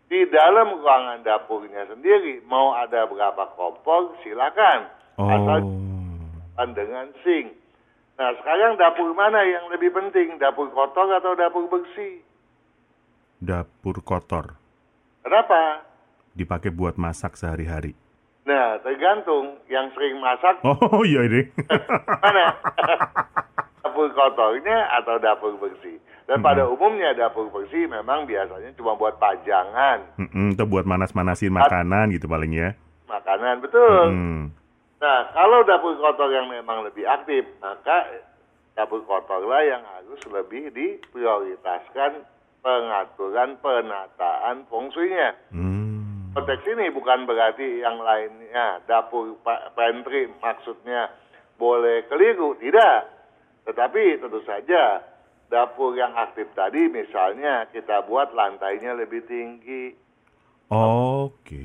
Di 0.08 0.24
dalam 0.32 0.80
ruangan 0.80 1.20
dapurnya 1.20 1.84
sendiri, 1.84 2.40
mau 2.48 2.72
ada 2.72 3.04
berapa 3.04 3.44
kompor, 3.60 4.16
silakan. 4.24 4.88
Asal 5.20 5.68
Oh. 6.56 6.68
dengan 6.72 7.12
sink. 7.20 7.52
Nah, 8.16 8.32
sekarang 8.40 8.80
dapur 8.80 9.12
mana 9.12 9.44
yang 9.44 9.68
lebih 9.68 9.92
penting? 9.92 10.40
Dapur 10.40 10.72
kotor 10.72 11.12
atau 11.12 11.36
dapur 11.36 11.68
bersih? 11.68 12.24
Dapur 13.36 14.00
kotor. 14.00 14.56
Kenapa? 15.20 15.84
Dipakai 16.32 16.72
buat 16.72 16.96
masak 16.96 17.36
sehari-hari. 17.36 17.92
Nah, 18.44 18.76
tergantung. 18.80 19.56
Yang 19.66 19.86
sering 19.96 20.20
masak 20.20 20.60
Oh 20.68 21.02
iya 21.02 21.24
ini. 21.24 21.48
mana? 22.20 22.52
dapur 23.84 24.10
kotornya 24.10 24.90
atau 24.98 25.16
dapur 25.18 25.54
bersih. 25.56 25.96
Dan 26.24 26.40
pada 26.40 26.64
umumnya 26.64 27.12
dapur 27.12 27.46
bersih 27.48 27.84
memang 27.84 28.24
biasanya 28.24 28.72
cuma 28.74 28.96
buat 28.96 29.20
pajangan 29.20 30.00
Mm-mm, 30.16 30.56
Itu 30.56 30.64
buat 30.64 30.82
manas-manasin 30.82 31.52
makanan 31.52 32.10
gitu 32.10 32.26
paling 32.26 32.50
ya. 32.50 32.72
makanan, 33.04 33.60
betul. 33.60 34.08
Mm. 34.10 34.44
Nah, 34.98 35.18
kalau 35.30 35.60
dapur 35.62 35.94
kotor 36.00 36.32
yang 36.32 36.48
memang 36.48 36.80
lebih 36.82 37.04
aktif, 37.04 37.44
maka 37.60 38.08
dapur 38.72 39.04
kotorlah 39.04 39.60
yang 39.62 39.84
harus 39.84 40.18
lebih 40.26 40.72
diprioritaskan 40.72 42.24
pengaturan 42.64 43.60
penataan 43.60 44.64
feng 44.66 44.88
shui-nya. 44.90 45.36
Hmm. 45.52 45.83
Konteks 46.34 46.66
ini 46.66 46.90
bukan 46.90 47.30
berarti 47.30 47.78
yang 47.78 48.02
lainnya 48.02 48.82
dapur 48.90 49.38
pa- 49.46 49.70
pantry 49.78 50.26
maksudnya 50.42 51.14
boleh 51.54 52.10
keliru, 52.10 52.58
tidak. 52.58 53.06
Tetapi 53.64 54.18
tentu 54.18 54.42
saja 54.42 54.98
dapur 55.46 55.94
yang 55.94 56.10
aktif 56.18 56.50
tadi 56.58 56.90
misalnya 56.90 57.70
kita 57.70 58.02
buat 58.10 58.34
lantainya 58.34 58.98
lebih 58.98 59.22
tinggi, 59.30 59.94
Oke. 60.74 61.62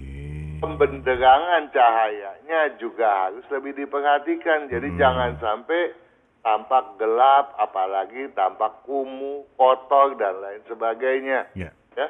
pembenderangan 0.62 1.74
cahayanya 1.74 2.78
juga 2.78 3.28
harus 3.28 3.44
lebih 3.50 3.74
diperhatikan. 3.74 4.70
Jadi 4.70 4.94
Hmm. 4.94 5.00
jangan 5.02 5.32
sampai 5.42 5.98
tampak 6.46 6.96
gelap, 7.02 7.58
apalagi 7.58 8.30
tampak 8.38 8.86
kumuh, 8.86 9.44
kotor 9.58 10.14
dan 10.16 10.40
lain 10.40 10.62
sebagainya. 10.70 11.50
Ya. 11.58 11.74
Ya, 11.98 12.08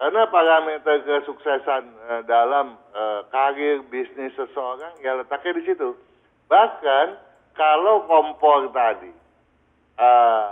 karena 0.00 0.24
parameter 0.32 1.04
kesuksesan 1.04 1.84
eh, 2.08 2.22
dalam 2.24 2.72
eh, 2.96 3.20
karir 3.28 3.84
bisnis 3.92 4.32
seseorang 4.32 4.96
ya 5.04 5.20
letaknya 5.20 5.60
di 5.60 5.64
situ. 5.68 5.92
Bahkan 6.48 7.06
kalau 7.52 8.08
kompor 8.08 8.72
tadi 8.72 9.12
eh, 10.00 10.48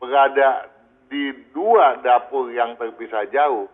berada 0.00 0.72
di 1.12 1.34
dua 1.52 2.00
dapur 2.00 2.48
yang 2.48 2.78
terpisah 2.80 3.28
jauh, 3.28 3.68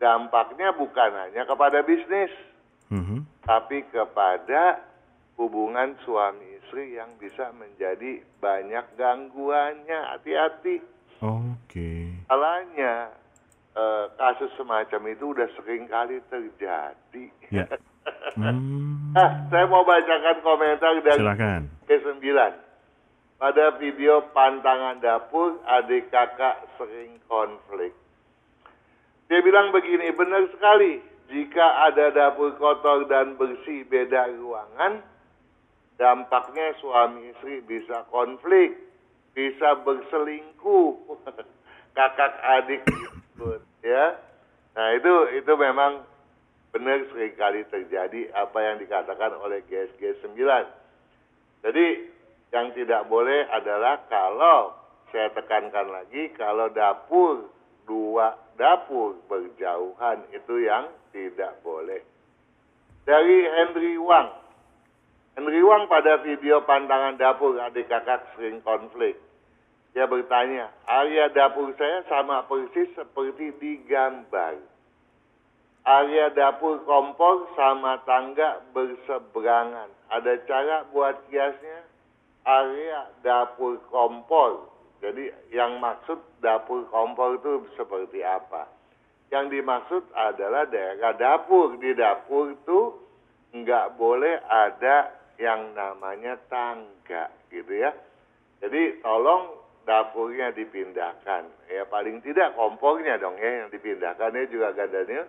dampaknya 0.00 0.72
bukan 0.72 1.12
hanya 1.12 1.44
kepada 1.44 1.84
bisnis, 1.84 2.32
Mhm. 2.88 3.26
tapi 3.44 3.84
kepada 3.92 4.80
hubungan 5.36 5.98
suami 6.06 6.62
istri 6.62 6.96
yang 6.96 7.12
bisa 7.20 7.52
menjadi 7.52 8.24
banyak 8.40 8.86
gangguannya. 8.96 10.16
Hati-hati. 10.16 10.80
Oke. 11.20 12.14
Salahnya 12.24 13.12
eh, 13.76 14.04
kasus 14.16 14.50
semacam 14.56 15.00
itu 15.12 15.24
udah 15.36 15.48
sering 15.60 15.84
kali 15.86 16.18
terjadi. 16.32 17.24
Ya. 17.52 17.68
Hmm. 18.36 19.16
Nah, 19.16 19.48
saya 19.50 19.66
mau 19.66 19.82
bacakan 19.82 20.38
komentar 20.44 20.94
dari 21.02 21.18
Silakan. 21.18 21.62
K9. 21.88 22.22
Pada 23.36 23.64
video 23.82 24.22
pantangan 24.30 25.02
dapur, 25.02 25.58
adik 25.66 26.12
kakak 26.12 26.68
sering 26.78 27.18
konflik. 27.26 27.96
Dia 29.26 29.40
bilang 29.42 29.74
begini, 29.74 30.14
benar 30.14 30.46
sekali. 30.54 31.02
Jika 31.32 31.90
ada 31.90 32.14
dapur 32.14 32.54
kotor 32.60 33.10
dan 33.10 33.34
bersih 33.34 33.82
beda 33.90 34.30
ruangan, 34.38 35.02
dampaknya 35.98 36.76
suami 36.78 37.34
istri 37.34 37.64
bisa 37.66 38.06
konflik, 38.12 38.78
bisa 39.34 39.80
berselingkuh, 39.82 40.92
kakak 41.96 42.32
adik 42.62 42.84
disebut, 43.36 43.60
ya. 43.84 44.16
Nah 44.72 44.88
itu 44.96 45.12
itu 45.36 45.52
memang 45.60 46.08
benar 46.72 47.04
sekali 47.12 47.68
terjadi 47.68 48.32
apa 48.32 48.58
yang 48.64 48.76
dikatakan 48.80 49.36
oleh 49.36 49.60
GSG 49.68 50.24
9. 50.24 50.32
Jadi 51.68 51.86
yang 52.52 52.72
tidak 52.72 53.04
boleh 53.12 53.44
adalah 53.52 54.08
kalau 54.08 54.72
saya 55.12 55.28
tekankan 55.36 55.92
lagi 55.92 56.32
kalau 56.32 56.72
dapur 56.72 57.52
dua 57.84 58.36
dapur 58.56 59.20
berjauhan 59.28 60.24
itu 60.32 60.54
yang 60.64 60.88
tidak 61.12 61.60
boleh. 61.60 62.00
Dari 63.04 63.38
Henry 63.44 64.00
Wang. 64.00 64.32
Henry 65.36 65.60
Wang 65.60 65.84
pada 65.84 66.24
video 66.24 66.64
pantangan 66.64 67.20
dapur 67.20 67.60
adik 67.60 67.88
kakak 67.92 68.24
sering 68.36 68.64
konflik. 68.64 69.20
Dia 69.96 70.04
bertanya, 70.04 70.68
area 70.84 71.32
dapur 71.32 71.72
saya 71.80 72.04
sama 72.04 72.44
persis 72.44 72.92
seperti 72.92 73.48
di 73.56 73.80
gambar. 73.88 74.60
Area 75.88 76.28
dapur 76.36 76.84
kompor 76.84 77.48
sama 77.56 78.04
tangga 78.04 78.60
berseberangan. 78.76 79.88
Ada 80.12 80.44
cara 80.44 80.84
buat 80.92 81.16
kiasnya? 81.32 81.80
Area 82.44 83.08
dapur 83.24 83.80
kompor. 83.88 84.68
Jadi 85.00 85.32
yang 85.56 85.80
maksud 85.80 86.20
dapur 86.44 86.84
kompor 86.92 87.40
itu 87.40 87.64
seperti 87.80 88.20
apa? 88.20 88.68
Yang 89.32 89.48
dimaksud 89.48 90.04
adalah 90.12 90.68
daerah 90.68 91.16
dapur. 91.16 91.80
Di 91.80 91.96
dapur 91.96 92.52
itu 92.52 93.00
nggak 93.56 93.96
boleh 93.96 94.44
ada 94.44 95.08
yang 95.40 95.72
namanya 95.72 96.36
tangga 96.52 97.32
gitu 97.48 97.72
ya. 97.72 97.96
Jadi 98.60 99.00
tolong 99.00 99.65
dapurnya 99.86 100.52
dipindahkan. 100.52 101.46
Ya 101.70 101.86
paling 101.86 102.20
tidak 102.20 102.58
kompornya 102.58 103.16
dong 103.16 103.38
ya 103.38 103.64
yang 103.64 103.70
dipindahkan 103.70 104.34
ya 104.34 104.44
juga 104.50 104.74
gadanya. 104.74 105.24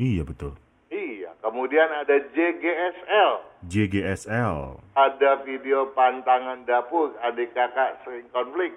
Iya 0.00 0.24
betul. 0.24 0.56
Iya, 0.90 1.38
kemudian 1.38 1.86
ada 1.86 2.18
JGSL. 2.34 3.32
JGSL. 3.70 4.82
Ada 4.98 5.46
video 5.46 5.94
pantangan 5.94 6.66
dapur, 6.66 7.14
adik 7.22 7.54
kakak 7.54 8.02
sering 8.02 8.26
konflik. 8.34 8.74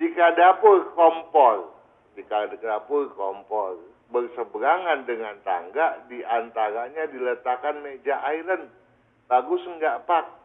Jika 0.00 0.32
dapur 0.32 0.88
kompor, 0.96 1.76
jika 2.16 2.48
dapur 2.64 3.12
kompor 3.12 3.76
berseberangan 4.08 5.04
dengan 5.04 5.36
tangga, 5.44 6.00
di 6.08 6.24
antaranya 6.24 7.04
diletakkan 7.12 7.84
meja 7.84 8.16
iron. 8.32 8.72
Bagus 9.28 9.60
enggak 9.68 10.08
pak? 10.08 10.39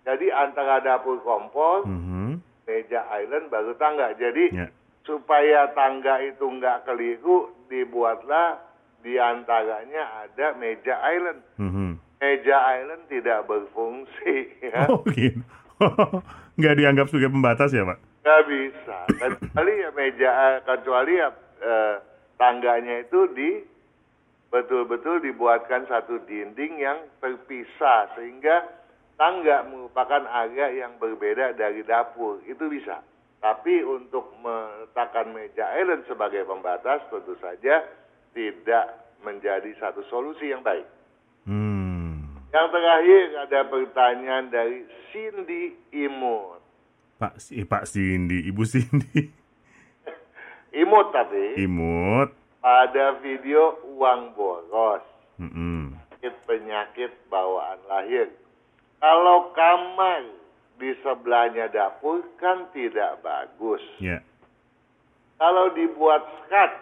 Jadi 0.00 0.32
antara 0.32 0.80
dapur 0.80 1.20
kompor, 1.20 1.84
Mhm. 1.84 2.40
meja 2.64 3.04
iron 3.20 3.48
baru 3.48 3.76
tangga. 3.76 4.16
Jadi 4.16 4.48
Ya. 4.50 4.66
supaya 5.04 5.68
tangga 5.72 6.24
itu 6.24 6.44
enggak 6.44 6.88
keliru, 6.88 7.52
dibuatlah 7.68 8.58
di 9.00 9.16
antaranya 9.16 10.24
ada 10.24 10.56
meja 10.56 10.96
island. 11.04 11.40
Mhm. 11.60 12.00
Meja 12.20 12.56
island 12.76 13.02
tidak 13.08 13.44
berfungsi, 13.44 14.36
ya. 14.60 14.88
Oh 14.92 15.04
gitu. 15.08 15.40
Nggak 16.60 16.76
dianggap 16.76 17.06
sebagai 17.08 17.32
pembatas 17.32 17.72
ya 17.72 17.84
Pak? 17.84 17.98
Nggak 18.20 18.42
bisa. 18.48 18.98
Kecuali 19.08 19.72
ya 19.80 19.90
meja, 19.96 20.30
kecuali 20.60 21.12
ya 21.16 21.28
eh, 21.60 21.94
tangganya 22.36 23.04
itu 23.04 23.20
di 23.32 23.50
betul-betul 24.50 25.22
dibuatkan 25.22 25.86
satu 25.86 26.20
dinding 26.26 26.80
yang 26.80 26.98
terpisah 27.22 28.10
sehingga 28.16 28.66
tangga 29.20 29.68
merupakan 29.68 30.24
area 30.24 30.72
yang 30.72 30.96
berbeda 30.96 31.52
dari 31.52 31.84
dapur. 31.84 32.40
Itu 32.48 32.72
bisa. 32.72 33.04
Tapi 33.40 33.84
untuk 33.84 34.32
meletakkan 34.40 35.36
meja 35.36 35.68
island 35.76 36.08
sebagai 36.08 36.48
pembatas 36.48 37.04
tentu 37.12 37.36
saja 37.36 37.84
tidak 38.32 38.84
menjadi 39.20 39.68
satu 39.76 40.00
solusi 40.08 40.48
yang 40.48 40.64
baik. 40.64 40.88
Hmm. 41.44 42.40
Yang 42.48 42.66
terakhir 42.72 43.24
ada 43.44 43.60
pertanyaan 43.68 44.44
dari 44.48 44.88
Cindy 45.12 45.76
Imut. 45.92 46.64
Pak 47.20 47.36
eh, 47.52 47.68
Pak 47.68 47.84
Cindy, 47.84 48.48
Ibu 48.48 48.64
Cindy. 48.64 49.28
Imut 50.82 51.12
tapi 51.12 51.60
Imut. 51.60 52.32
pada 52.60 53.20
video 53.20 53.76
uang 53.96 54.32
boros, 54.32 55.04
Mhm. 55.36 55.96
penyakit 56.44 57.14
bawaan 57.32 57.80
lahir. 57.88 58.28
Kalau 59.00 59.50
kamar 59.56 60.28
di 60.76 60.92
sebelahnya 61.00 61.72
dapur 61.72 62.20
kan 62.36 62.68
tidak 62.76 63.20
bagus. 63.24 63.80
Ya. 64.00 64.20
Kalau 65.40 65.72
dibuat 65.72 66.20
sekat 66.40 66.72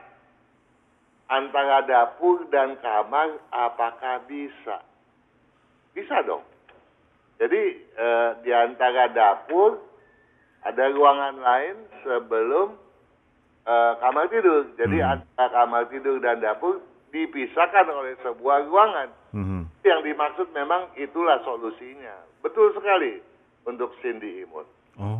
antara 1.31 1.87
dapur 1.87 2.43
dan 2.51 2.75
kamar, 2.83 3.39
apakah 3.55 4.27
bisa? 4.27 4.83
Bisa 5.95 6.27
dong. 6.27 6.43
Jadi 7.39 7.63
eh, 7.87 8.31
di 8.43 8.51
antara 8.51 9.07
dapur 9.15 9.79
ada 10.67 10.91
ruangan 10.91 11.39
lain 11.39 11.77
sebelum 12.03 12.75
eh, 13.63 13.93
kamar 14.03 14.27
tidur. 14.27 14.75
Jadi 14.75 14.99
Hmm. 14.99 15.23
antara 15.23 15.47
kamar 15.55 15.83
tidur 15.87 16.19
dan 16.19 16.43
dapur 16.43 16.83
dipisahkan 17.13 17.87
oleh 17.89 18.15
sebuah 18.21 18.69
ruangan. 18.69 19.09
Mhm. 19.33 19.61
Yang 19.85 20.01
dimaksud 20.13 20.49
memang 20.53 20.93
itulah 20.97 21.41
solusinya. 21.45 22.25
Betul 22.45 22.75
sekali 22.77 23.21
untuk 23.65 23.93
Cindy 24.01 24.45
Imut. 24.45 24.67
Oh. 24.99 25.17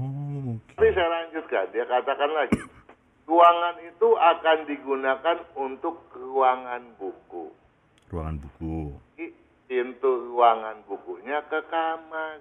oke. 0.59 0.75
Tapi 0.75 0.89
saya 0.95 1.09
lanjutkan, 1.09 1.65
dia 1.71 1.85
katakan 1.87 2.31
lagi, 2.35 2.61
ruangan 3.27 3.77
itu 3.85 4.09
akan 4.17 4.59
digunakan 4.67 5.37
untuk 5.55 6.07
ruangan 6.15 6.83
buku. 6.99 7.53
Ruangan 8.11 8.37
buku. 8.43 8.95
Pintu 9.69 10.11
ruangan 10.33 10.81
bukunya 10.89 11.45
ke 11.47 11.61
kamar. 11.69 12.41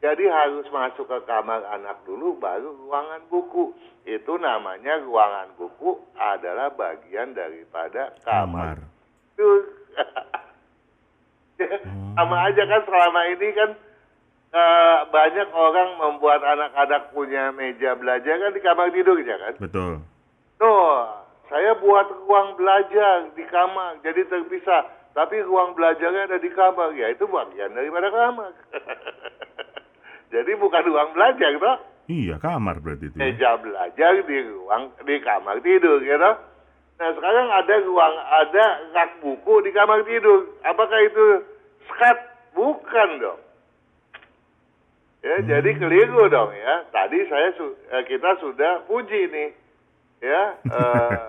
Jadi 0.00 0.24
harus 0.32 0.64
masuk 0.72 1.04
ke 1.04 1.18
kamar 1.28 1.60
anak 1.76 2.00
dulu, 2.08 2.40
baru 2.40 2.72
ruangan 2.72 3.20
buku. 3.28 3.76
Itu 4.08 4.40
namanya 4.40 4.96
ruangan 5.04 5.52
buku 5.60 6.00
adalah 6.16 6.72
bagian 6.72 7.36
daripada 7.36 8.16
kamar. 8.24 8.80
Kamar. 8.80 9.36
Tuh. 9.36 9.60
Sama 12.16 12.36
aja 12.48 12.64
kan 12.64 12.82
selama 12.88 13.20
ini 13.28 13.48
kan 13.52 13.70
eh, 14.56 14.98
banyak 15.12 15.48
orang 15.52 16.00
membuat 16.00 16.40
anak-anak 16.48 17.12
punya 17.12 17.52
meja 17.52 17.92
belajar 17.92 18.40
kan 18.40 18.56
di 18.56 18.60
kamar 18.64 18.88
tidurnya 18.96 19.36
kan. 19.36 19.54
Betul. 19.60 20.00
Tuh, 20.56 20.96
saya 21.52 21.76
buat 21.76 22.08
ruang 22.24 22.56
belajar 22.56 23.28
di 23.36 23.44
kamar, 23.48 24.00
jadi 24.00 24.24
terpisah. 24.28 24.96
Tapi 25.10 25.42
ruang 25.42 25.74
belajarnya 25.74 26.30
ada 26.30 26.38
di 26.38 26.48
kamar, 26.54 26.94
ya 26.94 27.10
itu 27.10 27.26
bagian 27.26 27.74
daripada 27.74 28.08
kamar. 28.08 28.52
jadi 30.30 30.52
bukan 30.56 30.82
ruang 30.86 31.10
belajar, 31.10 31.50
toh. 31.58 31.78
Iya, 32.06 32.38
kamar 32.38 32.78
berarti 32.78 33.06
itu. 33.06 33.14
ya. 33.14 33.22
Meja 33.22 33.50
belajar 33.54 34.12
di 34.22 34.38
ruang 34.46 34.90
di 35.02 35.16
kamar 35.20 35.58
tidur, 35.60 35.98
gitu. 35.98 36.32
Nah 36.98 37.10
sekarang 37.14 37.46
ada 37.48 37.74
ruang 37.80 38.14
ada 38.18 38.64
rak 38.92 39.10
buku 39.18 39.54
di 39.62 39.70
kamar 39.70 40.02
tidur. 40.02 40.54
Apakah 40.62 41.00
itu 41.00 41.24
skat? 41.86 42.18
Bukan 42.50 43.22
dong. 43.22 43.40
Ya, 45.20 45.36
jadi 45.44 45.70
keliru 45.76 46.26
dong 46.26 46.50
ya. 46.50 46.82
Tadi 46.90 47.28
saya 47.28 47.52
su- 47.54 47.78
eh, 47.88 48.02
kita 48.08 48.40
sudah 48.40 48.88
puji 48.88 49.28
nih, 49.28 49.50
ya. 50.18 50.42
eh, 50.80 51.24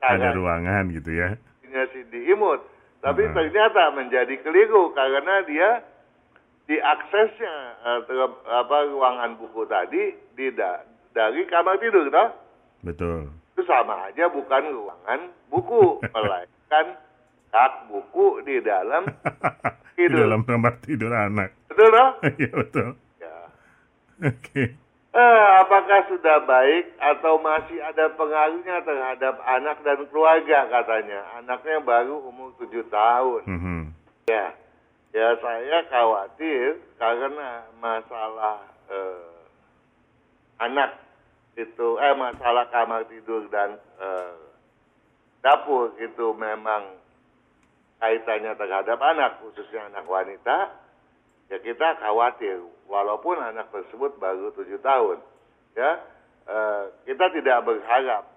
Ada 0.00 0.32
ruangan 0.32 0.88
gitu 0.90 1.12
ya. 1.12 1.36
punya 1.60 1.82
Cindy 1.92 2.30
Imut. 2.30 2.62
Tapi 3.02 3.26
Hmm. 3.26 3.34
ternyata 3.34 3.90
menjadi 3.92 4.34
keliru 4.40 4.94
karena 4.94 5.42
dia 5.42 5.70
diaksesnya 6.64 7.54
ter- 8.02 8.40
apa 8.44 8.76
ruangan 8.86 9.34
buku 9.36 9.62
tadi 9.64 10.02
tidak 10.34 10.84
dari 11.10 11.44
kamar 11.44 11.76
tidur, 11.76 12.08
toh? 12.08 12.28
Betul. 12.80 13.28
Itu 13.52 13.62
sama 13.64 14.08
aja 14.08 14.26
bukan 14.26 14.62
ruangan 14.68 15.20
buku, 15.46 16.00
melainkan 16.14 16.86
rak 17.48 17.72
buku 17.86 18.40
di 18.42 18.58
dalam 18.60 19.04
Di 19.92 20.08
tidur. 20.08 20.24
dalam 20.24 20.40
kamar 20.42 20.80
tidur 20.80 21.12
anak. 21.12 21.52
Betul, 21.68 21.88
toh? 21.90 22.10
Iya 22.40 22.50
betul. 22.50 22.88
Ya. 23.18 23.36
Oke. 24.24 24.64
Eh, 25.12 25.44
apakah 25.60 26.08
sudah 26.08 26.40
baik 26.42 26.96
atau 26.96 27.36
masih 27.36 27.76
ada 27.78 28.08
pengaruhnya 28.16 28.80
terhadap 28.80 29.36
anak 29.44 29.84
dan 29.84 30.08
keluarga 30.08 30.64
katanya? 30.72 31.20
Anaknya 31.36 31.84
baru 31.84 32.24
umur 32.24 32.56
tujuh 32.56 32.88
tahun. 32.88 33.44
Mhm. 33.44 33.80
Ya, 34.24 34.56
ya 35.12 35.36
saya 35.38 35.78
khawatir 35.92 36.80
karena 36.96 37.68
masalah 37.78 38.64
eh, 38.88 39.32
anak 40.56 40.96
itu, 41.52 41.88
eh 42.00 42.14
masalah 42.16 42.64
kamar 42.72 43.04
tidur 43.12 43.44
dan 43.52 43.76
eh, 44.00 44.36
dapur 45.44 45.92
itu 46.00 46.32
memang 46.32 46.96
kaitannya 48.00 48.56
terhadap 48.56 48.98
anak, 48.98 49.44
khususnya 49.44 49.92
anak 49.92 50.08
wanita. 50.08 50.80
Ya 51.52 51.60
kita 51.60 52.00
khawatir, 52.00 52.64
walaupun 52.88 53.36
anak 53.36 53.68
tersebut 53.68 54.16
baru 54.16 54.48
tujuh 54.56 54.80
tahun, 54.80 55.20
ya 55.76 56.00
eh, 56.48 56.84
kita 57.04 57.28
tidak 57.36 57.68
berharap 57.68 58.31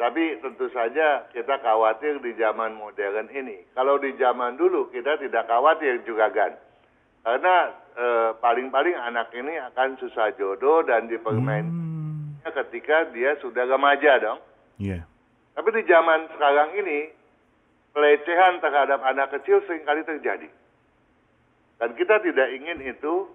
tapi 0.00 0.40
tentu 0.40 0.64
saja 0.72 1.28
kita 1.28 1.60
khawatir 1.60 2.24
di 2.24 2.32
zaman 2.40 2.72
modern 2.72 3.28
ini. 3.36 3.68
Kalau 3.76 4.00
di 4.00 4.16
zaman 4.16 4.56
dulu 4.56 4.88
kita 4.88 5.20
tidak 5.20 5.44
khawatir 5.44 6.00
juga 6.08 6.32
kan. 6.32 6.56
Karena 7.20 7.68
eh, 8.00 8.30
paling-paling 8.40 8.96
anak 8.96 9.28
ini 9.36 9.60
akan 9.60 10.00
susah 10.00 10.32
jodoh 10.40 10.80
dan 10.88 11.04
dipermainkan 11.04 11.68
Hmm. 12.40 12.48
ketika 12.48 13.12
dia 13.12 13.36
sudah 13.44 13.68
remaja 13.68 14.16
dong. 14.24 14.40
Iya. 14.80 15.04
Tapi 15.52 15.68
di 15.76 15.82
zaman 15.84 16.32
sekarang 16.32 16.72
ini 16.80 17.12
pelecehan 17.92 18.64
terhadap 18.64 19.04
anak 19.04 19.28
kecil 19.36 19.60
sering 19.68 19.84
kali 19.84 20.00
terjadi. 20.08 20.48
Dan 21.76 21.92
kita 22.00 22.24
tidak 22.24 22.48
ingin 22.56 22.80
itu 22.88 23.28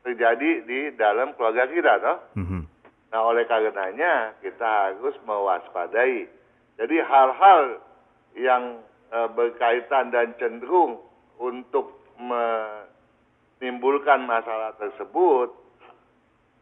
terjadi 0.00 0.64
di 0.64 0.96
dalam 0.96 1.36
keluarga 1.36 1.68
kita 1.68 1.92
toh. 2.00 2.18
Mhm. 2.40 2.60
Nah, 3.10 3.26
oleh 3.26 3.42
karenanya 3.50 4.38
kita 4.38 4.94
harus 4.94 5.18
mewaspadai. 5.26 6.30
Jadi 6.78 6.96
hal-hal 7.02 7.82
yang 8.38 8.86
eh, 9.10 9.26
berkaitan 9.34 10.14
dan 10.14 10.38
cenderung 10.38 11.02
untuk 11.42 12.06
menimbulkan 12.20 14.20
masalah 14.22 14.78
tersebut 14.78 15.50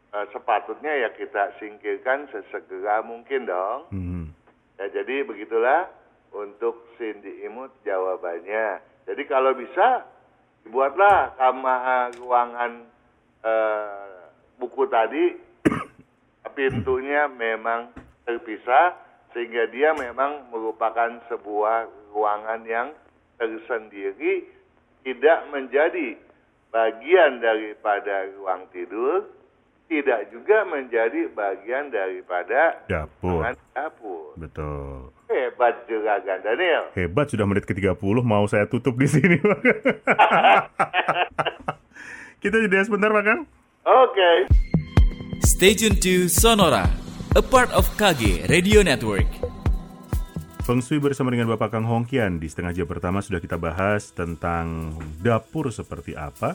eh, 0.09 0.25
sepatutnya 0.33 1.05
ya 1.05 1.13
kita 1.13 1.53
singkirkan 1.61 2.25
sesegera 2.33 3.05
mungkin 3.05 3.45
dong. 3.45 3.85
Mhm. 3.93 4.33
Ya, 4.81 4.89
jadi 4.89 5.21
begitulah 5.27 5.91
untuk 6.33 6.81
Cindy 6.97 7.45
Imut 7.45 7.69
jawabannya. 7.85 8.81
Jadi 9.05 9.21
kalau 9.29 9.53
bisa 9.53 10.01
dibuatlah 10.65 11.37
kamar 11.37 12.09
ruangan 12.17 12.89
eh, 13.45 14.33
buku 14.57 14.89
tadi 14.89 15.48
pintunya 16.59 17.31
memang 17.31 17.87
terpisah 18.27 18.99
sehingga 19.31 19.71
dia 19.71 19.95
memang 19.95 20.51
merupakan 20.51 21.07
sebuah 21.31 21.87
ruangan 22.11 22.67
yang 22.67 22.91
tersendiri 23.39 24.43
tidak 25.07 25.39
menjadi 25.55 26.19
bagian 26.67 27.39
daripada 27.39 28.27
ruang 28.35 28.67
tidur 28.75 29.31
tidak 29.87 30.27
juga 30.29 30.67
menjadi 30.67 31.31
bagian 31.33 31.89
daripada 31.89 32.77
Dapur. 32.85 33.41
dapur. 33.73 34.37
Betul. 34.37 35.09
Hebat 35.25 35.89
juragan 35.89 36.45
Daniel. 36.45 36.93
Hebat 36.93 37.33
sudah 37.33 37.49
menit 37.49 37.65
ke-30 37.65 37.97
mau 38.21 38.45
saya 38.45 38.69
tutup 38.69 38.93
di 39.01 39.09
sini, 39.09 39.41
Pak. 39.41 39.59
Kita 42.45 42.61
jeda 42.61 42.85
sebentar, 42.85 43.09
Pak 43.09 43.23
Kang. 43.25 43.41
Oke. 43.89 44.68
Stay 45.49 45.73
tuned 45.73 45.97
to 46.05 46.29
Sonora, 46.29 46.85
a 47.33 47.41
part 47.41 47.73
of 47.73 47.89
KG 47.97 48.45
Radio 48.53 48.85
Network. 48.85 49.25
Feng 50.61 50.77
Shui 50.77 51.01
bersama 51.01 51.33
dengan 51.33 51.49
Bapak 51.49 51.73
Kang 51.73 51.89
Hongkian 51.89 52.37
di 52.37 52.45
setengah 52.45 52.69
jam 52.77 52.85
pertama 52.85 53.17
sudah 53.17 53.41
kita 53.41 53.57
bahas 53.57 54.13
tentang 54.13 54.93
dapur 55.17 55.73
seperti 55.73 56.13
apa. 56.13 56.53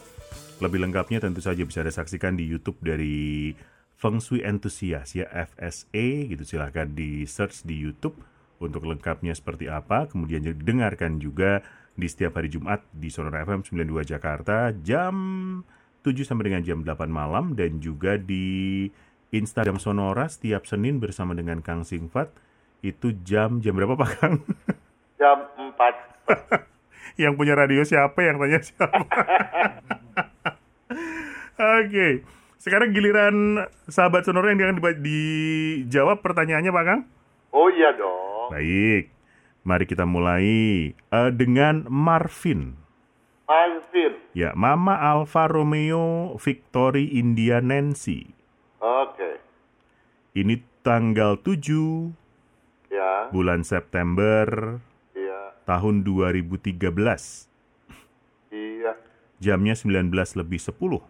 Lebih 0.62 0.86
lengkapnya 0.86 1.18
tentu 1.18 1.42
saja 1.42 1.66
bisa 1.66 1.82
Anda 1.82 1.90
saksikan 1.90 2.38
di 2.38 2.46
YouTube 2.46 2.78
dari 2.86 3.50
Feng 3.98 4.22
Shui 4.22 4.46
Enthusiast 4.46 5.18
ya 5.18 5.26
FSA 5.26 6.30
gitu 6.30 6.46
silahkan 6.46 6.86
di 6.86 7.26
search 7.26 7.66
di 7.66 7.74
YouTube 7.74 8.14
untuk 8.62 8.86
lengkapnya 8.86 9.34
seperti 9.34 9.66
apa. 9.66 10.06
Kemudian 10.06 10.46
dengarkan 10.62 11.18
juga 11.18 11.66
di 11.98 12.06
setiap 12.06 12.38
hari 12.38 12.46
Jumat 12.46 12.86
di 12.94 13.10
Sonora 13.10 13.42
FM 13.42 13.66
92 13.66 14.06
Jakarta 14.06 14.70
jam 14.70 15.18
7 16.04 16.20
sampai 16.28 16.52
dengan 16.52 16.60
jam 16.60 16.84
8 16.84 17.08
malam 17.08 17.56
dan 17.56 17.80
juga 17.80 18.20
di 18.20 18.86
Instagram 19.32 19.80
Sonora 19.80 20.28
setiap 20.28 20.68
Senin 20.68 21.00
bersama 21.00 21.32
dengan 21.32 21.64
Kang 21.64 21.80
Singfat 21.80 22.28
itu 22.84 23.16
jam 23.24 23.64
jam 23.64 23.72
berapa 23.72 23.96
Pak 23.96 24.10
Kang? 24.20 24.44
Jam 25.18 25.40
4. 25.56 25.80
yang 27.22 27.32
punya 27.38 27.56
radio 27.56 27.80
siapa 27.86 28.20
yang 28.20 28.36
tanya 28.36 28.60
siapa? 28.60 29.00
Oke, 31.80 32.26
sekarang 32.60 32.92
giliran 32.92 33.64
sahabat 33.88 34.26
sonora 34.26 34.52
yang 34.52 34.60
akan 34.60 35.00
dijawab 35.00 36.20
pertanyaannya 36.20 36.74
Pak 36.74 36.84
Kang. 36.84 37.00
Oh 37.54 37.70
iya 37.72 37.94
dong. 37.94 38.52
Baik, 38.52 39.08
mari 39.64 39.84
kita 39.86 40.04
mulai 40.04 40.44
eh, 40.92 41.30
dengan 41.32 41.86
Marvin. 41.88 42.74
Marvin. 43.48 44.23
Ya, 44.34 44.50
Mama 44.58 44.98
Alfa 44.98 45.46
Romeo 45.46 46.34
Victory 46.42 47.06
India 47.14 47.62
Nancy. 47.62 48.34
Oke. 48.82 49.38
Ini 50.34 50.58
tanggal 50.82 51.38
7 51.38 52.10
Ya. 52.90 53.30
bulan 53.30 53.62
September 53.62 54.82
Iya. 55.14 55.54
tahun 55.70 56.02
2013. 56.02 57.46
Iya. 58.50 58.98
Jamnya 59.38 59.78
19 59.78 60.34
lebih 60.34 60.58
10. 60.58 61.06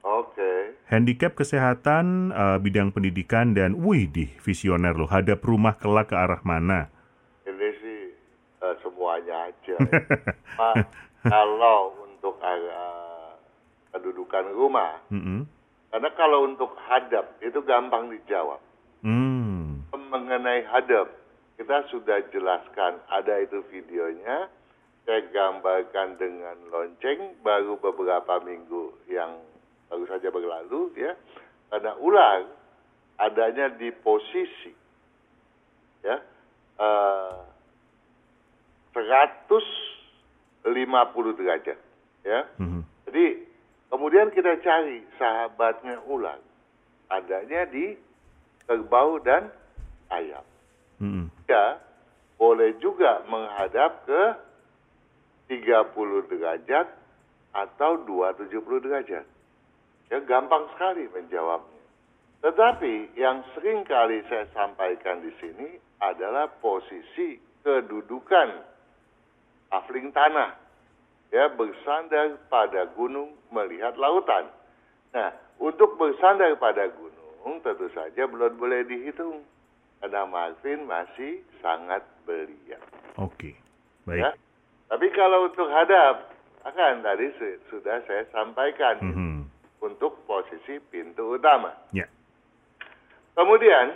Oke. 0.00 0.80
Handicap 0.88 1.36
kesehatan, 1.36 2.32
eh, 2.32 2.56
bidang 2.56 2.96
pendidikan, 2.96 3.52
dan 3.52 3.76
wih 3.76 4.08
di 4.08 4.32
visioner 4.40 4.96
loh. 4.96 5.12
Hadap 5.12 5.44
rumah 5.44 5.76
kelak 5.76 6.08
ke 6.08 6.16
arah 6.16 6.40
mana? 6.40 6.88
Ini 7.44 7.68
sih 7.84 8.00
eh, 8.64 8.74
semuanya 8.80 9.52
aja. 9.52 9.76
ya. 10.80 10.84
kalau 11.32 11.94
untuk 12.02 12.34
uh, 12.42 13.38
kedudukan 13.94 14.50
rumah, 14.50 14.98
mm 15.06 15.20
-hmm. 15.22 15.40
karena 15.94 16.10
kalau 16.18 16.46
untuk 16.50 16.74
hadap 16.90 17.38
itu 17.38 17.62
gampang 17.62 18.10
dijawab. 18.10 18.58
Mm. 19.06 19.86
Mengenai 19.92 20.66
hadap, 20.68 21.08
kita 21.56 21.88
sudah 21.88 22.20
jelaskan 22.34 23.00
ada 23.08 23.40
itu 23.40 23.64
videonya, 23.72 24.50
saya 25.08 25.20
gambarkan 25.32 26.20
dengan 26.20 26.56
lonceng 26.68 27.38
baru 27.40 27.80
beberapa 27.80 28.42
minggu 28.44 28.92
yang 29.08 29.40
baru 29.88 30.04
saja 30.10 30.28
berlalu 30.28 30.92
ya, 30.98 31.16
karena 31.72 31.96
ular 32.02 32.44
adanya 33.16 33.72
di 33.78 33.88
posisi 33.94 34.72
ya. 36.02 36.18
Uh, 36.76 37.52
50 40.64 41.38
derajat. 41.38 41.78
Ya. 42.22 42.40
Hmm. 42.58 42.86
Jadi 43.06 43.44
kemudian 43.90 44.30
kita 44.30 44.58
cari 44.62 45.02
sahabatnya 45.18 46.00
ular. 46.06 46.38
Adanya 47.12 47.68
di 47.68 47.92
kerbau 48.64 49.20
dan 49.20 49.52
ayam. 50.08 50.44
Mm-hmm. 51.02 51.26
Ya, 51.50 51.82
boleh 52.38 52.78
juga 52.78 53.26
menghadap 53.26 54.06
ke 54.06 54.22
30 55.50 56.30
derajat 56.30 56.86
atau 57.52 57.90
270 58.06 58.84
derajat. 58.86 59.26
Ya, 60.08 60.18
gampang 60.24 60.68
sekali 60.76 61.08
menjawabnya. 61.12 61.82
Tetapi 62.42 63.14
yang 63.16 63.46
sering 63.54 63.86
kali 63.86 64.24
saya 64.26 64.48
sampaikan 64.50 65.22
di 65.22 65.30
sini 65.38 65.78
adalah 66.02 66.50
posisi 66.58 67.38
kedudukan 67.62 68.71
afling 69.72 70.12
tanah. 70.12 70.54
Ya, 71.32 71.48
bersandar 71.48 72.36
pada 72.52 72.92
gunung 72.92 73.32
melihat 73.48 73.96
lautan. 73.96 74.52
Nah, 75.16 75.32
untuk 75.56 75.96
bersandar 75.96 76.52
pada 76.60 76.92
gunung 76.92 77.64
tentu 77.64 77.88
saja 77.96 78.28
belum 78.28 78.60
boleh 78.60 78.84
dihitung. 78.84 79.40
Karena 80.02 80.28
Marvin 80.28 80.84
masih 80.84 81.40
sangat 81.62 82.04
belia. 82.28 82.76
Oke. 83.16 83.54
Ya. 84.12 84.34
Baik. 84.34 84.36
Tapi 84.92 85.06
kalau 85.14 85.48
untuk 85.48 85.70
hadap, 85.70 86.26
akan 86.68 87.00
tadi 87.00 87.30
su- 87.38 87.60
sudah 87.70 88.02
saya 88.04 88.26
sampaikan 88.34 88.98
Mhm. 89.00 89.46
untuk 89.80 90.20
posisi 90.26 90.82
pintu 90.90 91.38
utama. 91.38 91.72
Ya. 91.94 92.06
Kemudian 93.32 93.94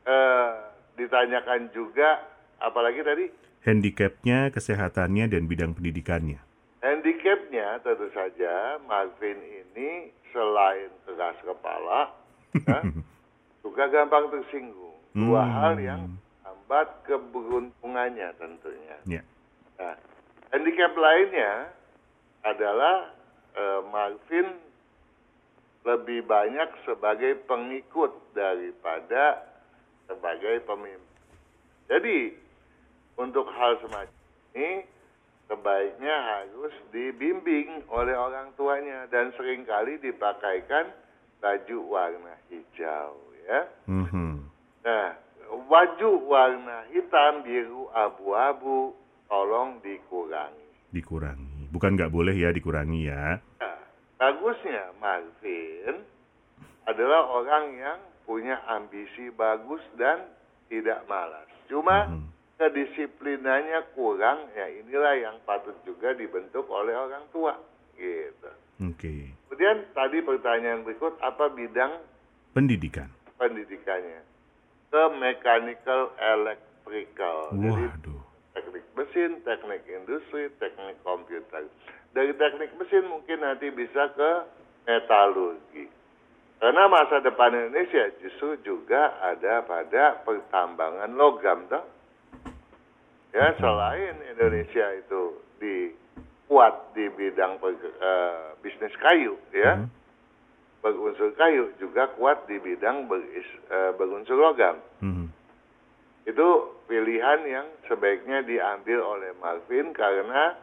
eh, 0.00 0.52
ditanyakan 0.96 1.68
juga 1.76 2.24
apalagi 2.56 3.04
tadi 3.04 3.28
Handicapnya, 3.60 4.48
kesehatannya, 4.48 5.28
dan 5.28 5.44
bidang 5.44 5.76
pendidikannya. 5.76 6.40
handicapnya 6.80 7.76
tentu 7.84 8.08
saja 8.16 8.80
Marvin 8.88 9.36
ini 9.36 10.08
selain 10.32 10.88
keras 11.04 11.36
kepala 11.44 12.08
ya, 12.56 12.80
juga 13.60 13.84
gampang 13.92 14.32
tersinggung. 14.32 14.96
Dua 15.12 15.44
Hmm. 15.44 15.52
hal 15.52 15.74
yang 15.76 16.02
hambat 16.40 16.88
keberuntungannya 17.04 18.32
tentunya. 18.40 18.96
Ya. 19.04 19.22
Nah, 19.76 19.92
handicap 20.48 20.96
lainnya 20.96 21.68
adalah 22.40 23.12
eh, 23.52 23.80
Marvin 23.92 24.48
lebih 25.84 26.24
banyak 26.24 26.70
sebagai 26.88 27.44
pengikut 27.44 28.12
daripada 28.32 29.44
sebagai 30.08 30.64
pemimpin. 30.64 31.12
Jadi, 31.92 32.32
untuk 33.18 33.46
hal 33.50 33.78
semacam 33.82 34.18
ini 34.54 34.84
sebaiknya 35.46 36.14
harus 36.14 36.74
dibimbing 36.94 37.82
oleh 37.90 38.14
orang 38.14 38.54
tuanya 38.54 39.10
dan 39.10 39.34
sering 39.34 39.66
kali 39.66 39.98
dipakaikan 39.98 40.90
baju 41.42 41.78
warna 41.90 42.34
hijau 42.46 43.18
ya. 43.48 43.60
Mhm. 43.90 44.46
Nah, 44.86 45.08
baju 45.66 46.10
warna 46.30 46.86
hitam, 46.94 47.42
biru, 47.42 47.90
abu-abu 47.90 48.94
tolong 49.26 49.82
dikurangi. 49.82 50.94
Dikurangi. 50.94 51.70
Bukan 51.70 51.94
nggak 51.98 52.10
boleh 52.14 52.34
ya 52.34 52.50
dikurangi 52.50 53.10
ya. 53.10 53.38
Nah, 53.62 53.80
bagusnya 54.18 54.94
Marvin 54.98 56.02
adalah 56.86 57.26
orang 57.30 57.64
yang 57.78 57.98
punya 58.26 58.58
ambisi 58.66 59.30
bagus 59.34 59.82
dan 59.98 60.26
tidak 60.70 61.02
malas. 61.10 61.46
Cuma 61.66 62.06
Mhm. 62.10 62.26
Kedisiplinannya 62.60 63.96
kurang, 63.96 64.52
ya 64.52 64.68
inilah 64.68 65.16
yang 65.16 65.36
patut 65.48 65.72
juga 65.88 66.12
dibentuk 66.12 66.68
oleh 66.68 66.92
orang 66.92 67.24
tua. 67.32 67.56
Gitu. 67.96 68.52
Oke. 68.84 69.32
Kemudian 69.48 69.88
tadi 69.96 70.20
pertanyaan 70.20 70.84
berikut, 70.84 71.16
apa 71.24 71.48
bidang 71.56 72.04
Pendidikan. 72.52 73.08
pendidikannya? 73.40 74.20
Ke 74.92 75.02
mechanical 75.16 76.12
electrical. 76.20 77.56
Jadi 77.56 77.84
Waduh. 77.88 78.20
teknik 78.52 78.84
mesin, 78.92 79.40
teknik 79.40 79.82
industri, 79.88 80.52
teknik 80.60 81.00
komputer. 81.00 81.64
Dari 82.12 82.36
teknik 82.36 82.76
mesin 82.76 83.08
mungkin 83.08 83.40
nanti 83.40 83.72
bisa 83.72 84.12
ke 84.12 84.30
metalurgi. 84.84 85.88
Karena 86.60 86.92
masa 86.92 87.24
depan 87.24 87.56
Indonesia 87.56 88.12
justru 88.20 88.60
juga 88.60 89.16
ada 89.24 89.64
pada 89.64 90.20
pertambangan 90.28 91.08
logam, 91.16 91.64
toh. 91.72 91.99
Ya, 93.30 93.54
selain 93.62 94.18
Indonesia 94.26 94.86
itu 94.98 95.22
di 95.62 95.94
kuat 96.50 96.74
di 96.98 97.06
bidang 97.14 97.62
eh, 97.62 98.58
bisnis 98.58 98.90
kayu, 98.98 99.38
ya, 99.54 99.78
Mhm. 99.78 99.86
berunsur 100.82 101.30
kayu 101.38 101.70
juga 101.78 102.10
kuat 102.18 102.50
di 102.50 102.58
bidang 102.58 103.06
beris- 103.06 103.60
eh, 103.70 103.94
berunsur 103.94 104.34
logam 104.34 104.82
Mhm. 104.98 105.30
itu 106.26 106.48
pilihan 106.90 107.40
yang 107.46 107.66
sebaiknya 107.86 108.42
diambil 108.42 108.98
oleh 109.04 109.30
Marvin 109.38 109.94
karena 109.94 110.58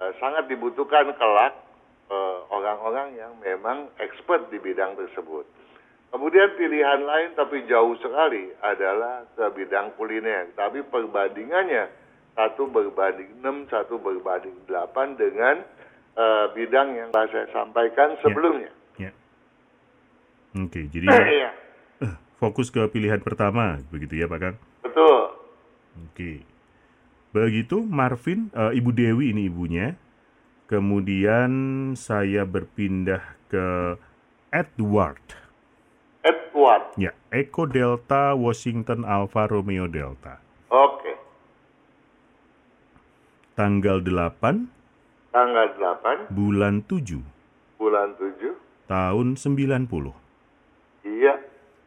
eh, 0.00 0.12
sangat 0.20 0.48
dibutuhkan 0.48 1.12
kelak 1.16 1.52
eh, 2.06 2.38
orang-orang 2.48 3.18
yang 3.18 3.32
memang 3.42 3.90
expert 3.98 4.46
di 4.48 4.56
bidang 4.62 4.94
tersebut. 4.94 5.42
Kemudian 6.14 6.54
pilihan 6.54 7.02
lain 7.02 7.34
tapi 7.34 7.66
jauh 7.66 7.98
sekali 7.98 8.54
adalah 8.62 9.26
ke 9.34 9.42
bidang 9.52 9.90
kuliner. 9.98 10.46
Tapi 10.54 10.86
perbandingannya 10.86 12.05
satu 12.36 12.68
berbanding 12.68 13.32
6, 13.40 13.72
satu 13.72 13.96
berbanding 13.96 14.54
8 14.68 15.16
dengan 15.16 15.64
eh, 16.14 16.46
bidang 16.52 16.88
yang 16.94 17.08
telah 17.10 17.28
saya 17.32 17.48
sampaikan 17.50 18.14
sebelumnya. 18.20 18.70
Ya. 19.00 19.10
Oke, 20.52 20.84
jadi 20.92 21.08
Iya, 21.40 21.50
eh, 22.04 22.14
fokus 22.36 22.68
ke 22.68 22.84
pilihan 22.92 23.24
pertama, 23.24 23.80
begitu 23.88 24.20
ya 24.20 24.28
Pak 24.28 24.40
Kang? 24.40 24.56
betul. 24.84 25.20
Oke. 26.08 26.32
Begitu 27.32 27.84
Marvin, 27.84 28.52
eh, 28.52 28.72
Ibu 28.76 28.90
Dewi 28.92 29.32
ini 29.32 29.48
ibunya. 29.48 29.96
Kemudian 30.66 31.52
saya 31.94 32.42
berpindah 32.44 33.22
ke 33.48 33.96
Edward. 34.50 35.22
Edward. 36.26 36.90
Ya, 36.98 37.14
Echo 37.30 37.70
Delta 37.70 38.34
Washington 38.34 39.06
Alfa 39.06 39.46
Romeo 39.46 39.86
Delta. 39.86 40.42
Oke. 40.72 41.15
Tanggal 43.56 44.04
8 44.04 45.32
Tanggal 45.32 45.66
8 45.80 46.28
bulan 46.28 46.84
7 46.84 47.24
bulan 47.80 48.12
7. 48.20 48.52
tahun 48.84 49.40
90. 49.40 50.12
Iya. 51.00 51.40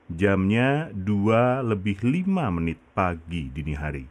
Jamnya 0.10 0.90
2 0.98 1.62
lebih 1.62 2.02
5 2.02 2.26
menit 2.50 2.82
pagi 2.98 3.54
dini 3.54 3.78
hari. 3.78 4.06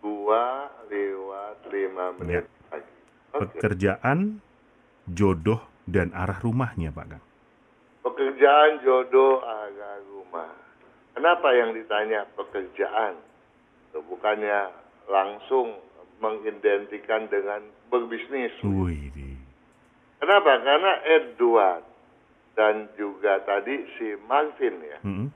dua 0.00 0.70
lewat 0.86 1.66
lima 1.74 2.14
menit 2.14 2.46
pagi. 2.70 2.94
Oke. 3.34 3.58
Pekerjaan, 3.58 4.38
jodoh, 5.10 5.58
dan 5.90 6.14
arah 6.14 6.38
rumahnya 6.38 6.94
Pak 6.94 7.06
Kang. 7.10 7.24
Pekerjaan 8.06 8.80
jodoh 8.86 9.42
agak 9.42 10.06
rumah. 10.14 10.54
Kenapa 11.18 11.50
yang 11.58 11.74
ditanya 11.74 12.22
pekerjaan? 12.38 13.18
Bukannya 13.92 14.70
langsung 15.10 15.74
mengidentikan 16.20 17.26
dengan 17.32 17.64
berbisnis. 17.88 18.52
Wih, 18.62 19.10
Kenapa? 20.20 20.60
Karena 20.60 20.92
Edward 21.16 21.82
dan 22.52 22.92
juga 23.00 23.40
tadi 23.40 23.88
si 23.96 24.20
Marvin 24.28 24.76
ya, 24.84 24.98
Mm-mm. 25.00 25.32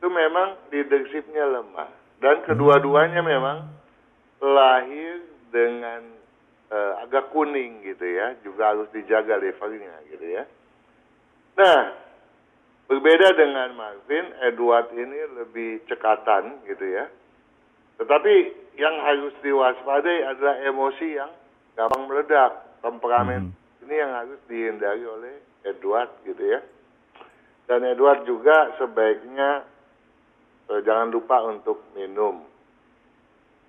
itu 0.00 0.08
memang 0.08 0.56
leadershipnya 0.72 1.44
lemah. 1.44 1.92
Dan 2.24 2.40
kedua-duanya 2.48 3.20
memang 3.20 3.68
lahir 4.40 5.20
dengan 5.52 6.08
eh, 6.72 6.92
agak 7.04 7.36
kuning 7.36 7.84
gitu 7.84 8.08
ya, 8.08 8.32
juga 8.40 8.72
harus 8.72 8.88
dijaga 8.96 9.36
levelnya 9.36 9.92
gitu 10.08 10.24
ya. 10.24 10.48
Nah, 11.60 11.92
berbeda 12.88 13.28
dengan 13.36 13.76
Marvin, 13.76 14.32
Edward 14.40 14.88
ini 14.96 15.20
lebih 15.36 15.84
cekatan 15.84 16.64
gitu 16.64 16.86
ya. 16.96 17.12
Tetapi 18.00 18.63
yang 18.74 18.94
harus 19.02 19.34
diwaspadai 19.42 20.26
adalah 20.26 20.56
emosi 20.66 21.06
yang 21.14 21.30
gampang 21.78 22.10
meledak, 22.10 22.52
temperamen 22.82 23.54
ini 23.84 23.94
yang 24.00 24.12
harus 24.16 24.40
dihindari 24.48 25.04
oleh 25.04 25.34
Edward 25.62 26.10
gitu 26.24 26.42
ya. 26.42 26.60
Dan 27.64 27.84
Edward 27.84 28.24
juga 28.28 28.76
sebaiknya 28.76 29.64
eh, 30.72 30.80
jangan 30.84 31.12
lupa 31.12 31.44
untuk 31.44 31.84
minum. 31.96 32.44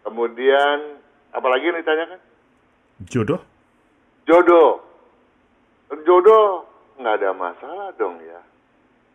Kemudian 0.04 1.00
apalagi 1.34 1.72
yang 1.72 1.80
ditanyakan? 1.82 2.20
Jodoh? 3.08 3.42
Jodoh. 4.26 4.84
Jodoh 6.06 6.66
nggak 6.96 7.16
ada 7.22 7.32
masalah 7.36 7.90
dong 8.00 8.20
ya. 8.24 8.42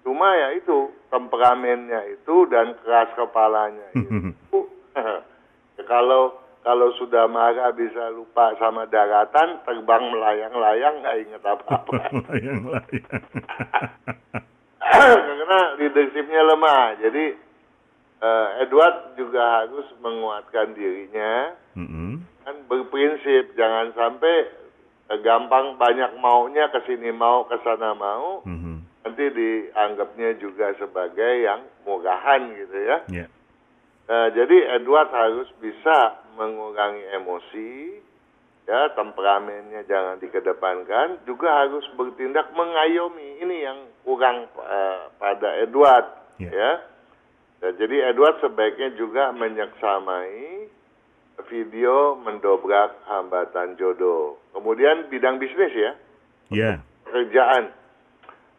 Cuma 0.00 0.32
ya 0.32 0.56
itu 0.56 0.88
temperamennya 1.12 2.08
itu 2.08 2.48
dan 2.48 2.72
keras 2.80 3.12
kepalanya 3.16 3.86
itu. 3.96 4.60
Kalau 5.90 6.38
kalau 6.60 6.92
sudah 6.94 7.26
marah 7.26 7.72
bisa 7.72 8.12
lupa 8.12 8.54
sama 8.56 8.86
daratan, 8.86 9.58
terbang 9.64 10.04
melayang-layang 10.06 11.02
nggak 11.02 11.16
inget 11.18 11.42
apa-apa. 11.42 11.98
Layang-layang. 12.30 13.22
Karena 15.40 15.60
leadershipnya 15.76 16.42
lemah. 16.44 17.00
Jadi 17.00 17.24
eh, 18.20 18.48
Edward 18.62 19.16
juga 19.16 19.64
harus 19.64 19.88
menguatkan 19.98 20.76
dirinya 20.76 21.56
Mm-mm. 21.74 22.20
kan 22.40 22.56
berprinsip 22.68 23.56
jangan 23.56 23.90
sampai 23.96 24.46
eh, 25.08 25.18
gampang 25.20 25.74
banyak 25.74 26.12
maunya 26.18 26.68
ke 26.68 26.84
sini 26.84 27.10
mau 27.10 27.48
ke 27.48 27.56
sana 27.64 27.96
mau 27.96 28.44
Mhm. 28.44 28.76
nanti 29.00 29.24
dianggapnya 29.32 30.36
juga 30.36 30.76
sebagai 30.76 31.32
yang 31.40 31.64
murahan 31.82 32.52
gitu 32.52 32.76
ya. 32.76 32.98
Ya. 33.08 33.26
Nah, 34.10 34.26
jadi 34.34 34.74
Edward 34.74 35.14
harus 35.14 35.46
bisa 35.62 36.18
mengurangi 36.34 37.14
emosi, 37.14 38.02
ya 38.66 38.90
temperamennya 38.98 39.86
jangan 39.86 40.18
dikedepankan, 40.18 41.22
juga 41.30 41.62
harus 41.62 41.86
bertindak 41.94 42.50
mengayomi. 42.58 43.38
Ini 43.38 43.56
yang 43.70 43.78
kurang 44.02 44.50
eh, 44.58 45.00
pada 45.14 45.62
Edward 45.62 46.18
Ya. 46.42 46.50
ya. 46.50 46.72
Dan 47.60 47.76
jadi 47.76 48.10
Edward 48.10 48.40
sebaiknya 48.42 48.96
juga 48.98 49.30
menyeksamai 49.30 50.66
video 51.46 52.16
mendobrak 52.18 52.96
hambatan 53.06 53.76
jodoh. 53.76 54.40
Kemudian 54.56 55.06
bidang 55.06 55.38
bisnis 55.38 55.70
ya, 55.70 55.92
Ya. 56.50 56.72
pekerjaan. 57.06 57.70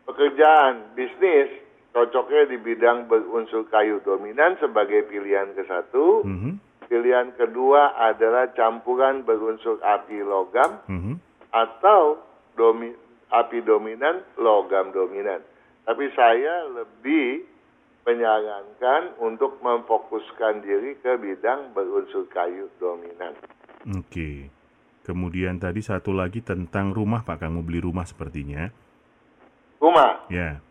Pekerjaan 0.08 0.96
bisnis 0.96 1.50
cocoknya 1.92 2.52
di 2.52 2.58
bidang 2.60 3.08
berunsur 3.12 3.68
kayu 3.68 4.00
dominan 4.04 4.56
sebagai 4.60 5.08
pilihan 5.08 5.52
ke 5.56 5.64
satu. 5.68 6.24
Mhm. 6.24 6.52
Pilihan 6.92 7.32
kedua 7.40 7.96
adalah 7.96 8.52
campuran 8.52 9.24
berunsur 9.24 9.80
api 9.80 10.20
logam 10.24 10.84
Mhm. 10.92 11.14
atau 11.56 12.20
domi, 12.56 12.92
api 13.32 13.64
dominan 13.64 14.24
logam 14.36 14.92
dominan. 14.92 15.40
Tapi 15.88 16.06
saya 16.16 16.68
lebih 16.68 17.48
menyarankan 18.02 19.22
untuk 19.22 19.62
memfokuskan 19.62 20.66
diri 20.66 20.98
ke 21.00 21.16
bidang 21.16 21.72
berunsur 21.72 22.28
kayu 22.28 22.68
dominan. 22.82 23.38
Oke. 23.96 24.50
Kemudian 25.02 25.58
tadi 25.58 25.82
satu 25.82 26.14
lagi 26.14 26.46
tentang 26.46 26.94
rumah 26.94 27.26
Pak 27.26 27.42
Kang 27.42 27.58
mau 27.58 27.66
beli 27.66 27.82
rumah 27.82 28.06
sepertinya. 28.06 28.70
Rumah, 29.82 30.30
Ya. 30.30 30.62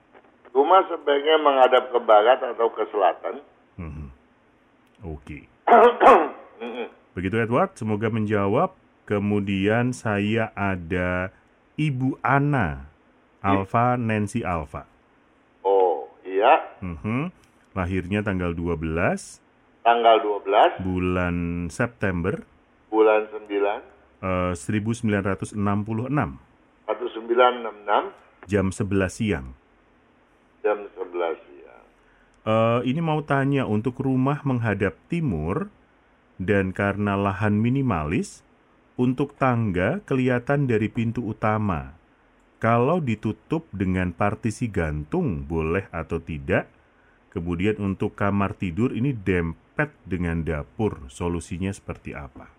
Rumah 0.51 0.83
sebaiknya 0.87 1.39
menghadap 1.39 1.91
ke 1.91 1.99
barat 2.03 2.39
atau 2.43 2.69
ke 2.71 2.83
selatan. 2.91 3.35
Mhm. 3.79 4.07
Oke. 5.07 5.47
Mm-mm. 6.61 6.89
Begitu 7.17 7.37
Edward, 7.41 7.75
semoga 7.75 8.11
menjawab. 8.11 8.75
Kemudian 9.09 9.91
saya 9.91 10.55
ada 10.55 11.35
Ibu 11.75 12.23
Ana 12.23 12.87
Alfa 13.43 13.99
Nancy 13.99 14.47
Alfa. 14.47 14.87
oh, 15.67 16.07
iya, 16.23 16.79
Mhm. 16.79 17.35
Lahirnya 17.75 18.23
tanggal 18.23 18.55
12 18.55 19.43
tanggal 19.81 20.21
12 20.21 20.85
bulan 20.85 21.67
September 21.73 22.45
bulan 22.93 23.25
9 23.33 23.81
eh, 24.21 24.53
1966 24.53 25.57
1966 25.57 26.37
jam 28.47 28.67
11 28.69 29.09
siang. 29.09 29.57
Jam 32.41 32.49
11 32.49 32.81
siang. 32.81 32.81
Eh, 32.81 32.81
ini 32.89 33.01
mau 33.05 33.21
tanya 33.23 33.69
untuk 33.69 34.01
rumah 34.01 34.41
menghadap 34.45 34.97
timur 35.09 35.69
dan 36.41 36.73
karena 36.73 37.17
lahan 37.17 37.61
minimalis, 37.61 38.41
untuk 38.97 39.37
tangga 39.37 40.01
kelihatan 40.05 40.69
dari 40.69 40.89
pintu 40.89 41.25
utama. 41.25 41.97
Kalau 42.61 43.01
ditutup 43.01 43.65
dengan 43.73 44.13
partisi 44.13 44.69
gantung 44.69 45.49
boleh 45.49 45.89
atau 45.93 46.21
tidak. 46.21 46.69
Kemudian 47.31 47.79
untuk 47.79 48.19
kamar 48.19 48.59
tidur 48.59 48.91
ini 48.91 49.15
dempet 49.15 49.95
dengan 50.03 50.43
dapur. 50.43 51.07
Solusinya 51.09 51.71
seperti 51.71 52.13
apa? 52.13 52.51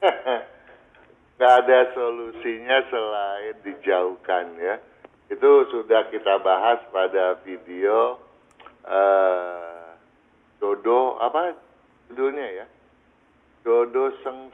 nggak 1.36 1.54
ada 1.66 1.80
solusinya 1.92 2.78
selain 2.88 3.56
dijauhkan 3.66 4.46
ya. 4.56 4.78
Itu 5.28 5.68
sudah 5.68 6.08
kita 6.08 6.40
bahas 6.40 6.80
pada 6.88 7.42
video 7.44 8.27
eh 8.88 9.84
Dodo 10.58 11.16
apa 11.18 11.54
judulnya 12.08 12.46
ya? 12.56 12.66
Dodo 13.60 14.10
seng, 14.20 14.50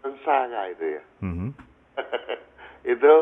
sengsara 0.00 0.68
itu 0.68 0.84
ya. 0.90 1.02
Mhm. 1.20 1.48
itu 2.92 3.12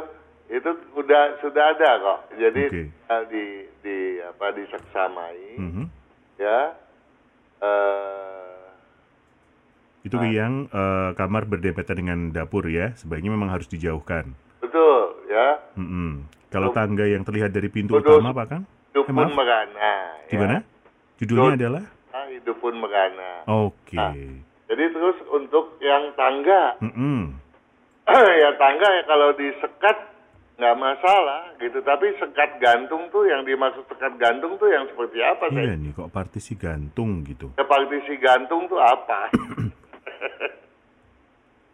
itu 0.49 0.71
udah 0.95 1.23
sudah 1.39 1.65
ada 1.71 1.91
kok. 1.99 2.21
Jadi 2.37 2.63
Oke. 2.67 2.83
tinggal 2.89 3.23
di 3.29 3.45
di 3.81 3.97
apa 4.19 4.47
diseksamai 4.51 5.41
Mhm. 5.57 5.85
ya. 6.39 6.59
Eh 7.61 8.61
Itu 10.03 10.19
yang 10.19 10.67
eh, 10.67 11.11
kamar 11.15 11.47
berdempetan 11.47 11.95
dengan 11.97 12.19
dapur 12.33 12.67
ya. 12.67 12.91
Sebaiknya 12.97 13.31
memang 13.31 13.51
harus 13.51 13.67
dijauhkan. 13.67 14.35
betul 14.59 15.21
ya. 15.29 15.59
Mm-mm. 15.75 16.27
Kalau 16.49 16.71
tangga 16.71 17.05
yang 17.05 17.23
terlihat 17.23 17.51
dari 17.51 17.67
pintu 17.67 17.97
Betul. 17.97 18.19
utama, 18.19 18.33
Pak 18.33 18.47
Kang? 18.47 18.65
Hidup 18.93 19.05
Eh, 19.05 19.11
pun 19.11 19.25
maaf. 19.25 19.33
merana. 19.33 19.81
ya. 19.81 19.97
Gimana? 20.29 20.57
Judulnya 21.17 21.49
Dot. 21.49 21.57
adalah? 21.57 21.85
Ah, 22.13 22.27
hidup 22.29 22.57
pun 22.59 22.75
merana. 22.77 23.31
Oke. 23.47 23.97
Nah. 23.97 24.13
Jadi 24.69 24.85
terus 24.87 25.17
untuk 25.31 25.77
yang 25.79 26.13
tangga, 26.13 26.77
Mm-mm. 26.79 27.41
ya 28.43 28.51
tangga 28.55 28.89
ya 28.91 29.03
kalau 29.03 29.33
disekat 29.33 29.97
nggak 30.55 30.77
masalah 30.77 31.57
gitu. 31.57 31.81
Tapi 31.81 32.13
sekat 32.17 32.57
gantung 32.59 33.09
tuh 33.09 33.25
yang 33.25 33.43
dimaksud 33.43 33.85
sekat 33.87 34.13
gantung 34.17 34.57
tuh 34.57 34.69
yang 34.69 34.85
seperti 34.87 35.19
apa 35.19 35.49
Iya 35.49 35.73
saya? 35.73 35.75
nih, 35.75 35.91
kok 35.91 36.09
partisi 36.09 36.53
gantung 36.55 37.21
gitu. 37.23 37.49
Ya, 37.55 37.65
partisi 37.65 38.15
gantung 38.17 38.69
tuh 38.69 38.77
apa? 38.79 39.33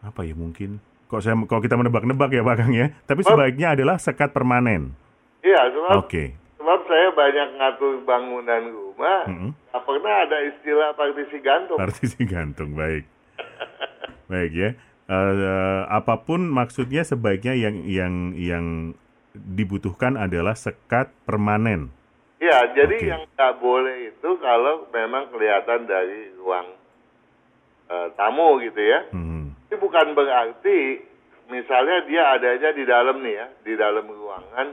Apa 0.00 0.22
ya 0.22 0.31
mungkin? 0.33 0.78
Kok 1.07 1.18
saya 1.18 1.35
kalau 1.42 1.59
kita 1.59 1.74
menebak-nebak 1.74 2.31
ya, 2.31 2.42
Pak 2.42 2.57
Kang 2.57 2.70
ya. 2.70 2.94
Tapi 3.02 3.24
sebaiknya 3.24 3.74
adalah 3.74 3.98
sekat 3.98 4.31
permanen. 4.31 4.94
Iya, 5.40 5.74
Oke. 5.96 6.38
Sebab 6.68 6.85
saya 6.85 7.09
banyak 7.16 7.48
ngatur 7.57 8.04
bangunan 8.04 8.62
rumah, 8.68 9.24
Mm-mm. 9.24 9.57
nggak 9.72 9.83
pernah 9.88 10.14
ada 10.20 10.37
istilah 10.52 10.92
partisi 10.92 11.40
gantung. 11.40 11.81
Partisi 11.81 12.20
gantung, 12.28 12.76
baik. 12.76 13.09
Baik 14.28 14.52
ya. 14.52 14.70
Eh, 15.09 15.83
apa 15.88 16.20
pun 16.28 16.44
maksudnya 16.44 17.09
sebaiknya 17.09 17.57
yang 17.57 17.88
yang 17.88 18.14
yang 18.37 18.66
dibutuhkan 19.33 20.20
adalah 20.20 20.52
sekat 20.52 21.09
permanen. 21.24 21.88
Iya, 22.37 22.76
jadi 22.76 22.96
Oke. 23.00 23.09
yang 23.16 23.22
nggak 23.33 23.54
boleh 23.64 24.12
itu 24.12 24.28
kalau 24.37 24.92
memang 24.92 25.33
kelihatan 25.33 25.88
dari 25.88 26.37
ruang 26.37 26.68
eh, 27.88 28.09
tamu 28.12 28.61
gitu 28.61 28.83
ya. 28.85 29.09
Mhm. 29.16 29.72
Ini 29.72 29.76
bukan 29.81 30.12
berarti 30.12 31.00
misalnya 31.48 32.04
dia 32.04 32.28
adanya 32.37 32.76
di 32.76 32.85
dalam 32.85 33.24
nih 33.24 33.35
ya, 33.40 33.46
di 33.64 33.72
dalam 33.72 34.04
ruangan 34.04 34.68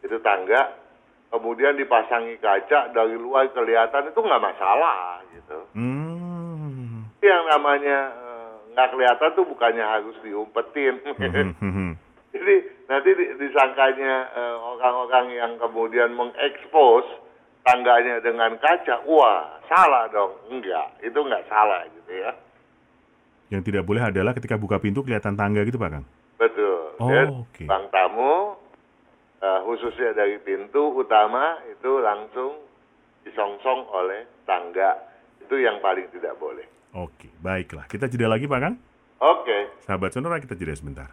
itu 0.00 0.16
tangga, 0.24 0.85
kemudian 1.30 1.74
dipasangi 1.74 2.38
kaca 2.38 2.94
dari 2.94 3.16
luar 3.18 3.50
kelihatan 3.50 4.10
itu 4.10 4.20
nggak 4.20 4.44
masalah 4.44 5.20
gitu. 5.34 5.58
Hmm. 5.74 7.06
Yang 7.20 7.42
namanya 7.50 7.98
eh, 8.12 8.50
nggak 8.72 8.88
kelihatan 8.92 9.30
tuh 9.34 9.46
bukannya 9.46 9.84
harus 9.84 10.16
diumpetin. 10.22 11.02
Mhm. 11.06 11.90
Jadi 12.36 12.54
nanti 12.86 13.10
di- 13.16 13.32
disangkanya 13.40 14.14
eh, 14.30 14.56
orang-orang 14.60 15.26
yang 15.32 15.52
kemudian 15.56 16.12
mengekspos 16.12 17.04
tangganya 17.66 18.22
dengan 18.22 18.54
kaca, 18.62 19.02
wah 19.08 19.58
salah 19.66 20.06
dong. 20.12 20.38
Enggak, 20.52 21.02
itu 21.02 21.18
nggak 21.18 21.50
salah 21.50 21.82
gitu 21.90 22.12
ya. 22.14 22.30
Yang 23.50 23.62
tidak 23.70 23.82
boleh 23.86 24.02
adalah 24.02 24.34
ketika 24.34 24.58
buka 24.58 24.78
pintu 24.78 25.02
kelihatan 25.02 25.34
tangga 25.34 25.62
gitu, 25.62 25.78
Pak 25.78 25.90
Kang. 25.90 26.04
Betul. 26.36 26.98
Oh, 26.98 27.08
Dan 27.10 27.26
oke. 27.46 27.64
Bang 27.64 27.86
tamu, 27.88 28.58
eh, 29.40 29.60
khususnya 29.64 30.16
dari 30.16 30.40
pintu 30.40 30.92
utama 30.96 31.60
itu 31.68 32.00
langsung 32.00 32.62
disongsong 33.26 33.90
oleh 33.90 34.24
tangga. 34.46 34.96
Itu 35.42 35.58
yang 35.58 35.78
paling 35.78 36.10
tidak 36.10 36.34
boleh. 36.38 36.66
Oke, 36.96 37.28
baiklah. 37.38 37.86
Kita 37.86 38.08
jeda 38.08 38.26
lagi, 38.26 38.48
Pak 38.48 38.60
Kang. 38.62 38.74
Oke. 39.20 39.84
Sahabat 39.84 40.10
Sonora, 40.16 40.40
kita 40.40 40.56
jeda 40.56 40.74
sebentar. 40.74 41.08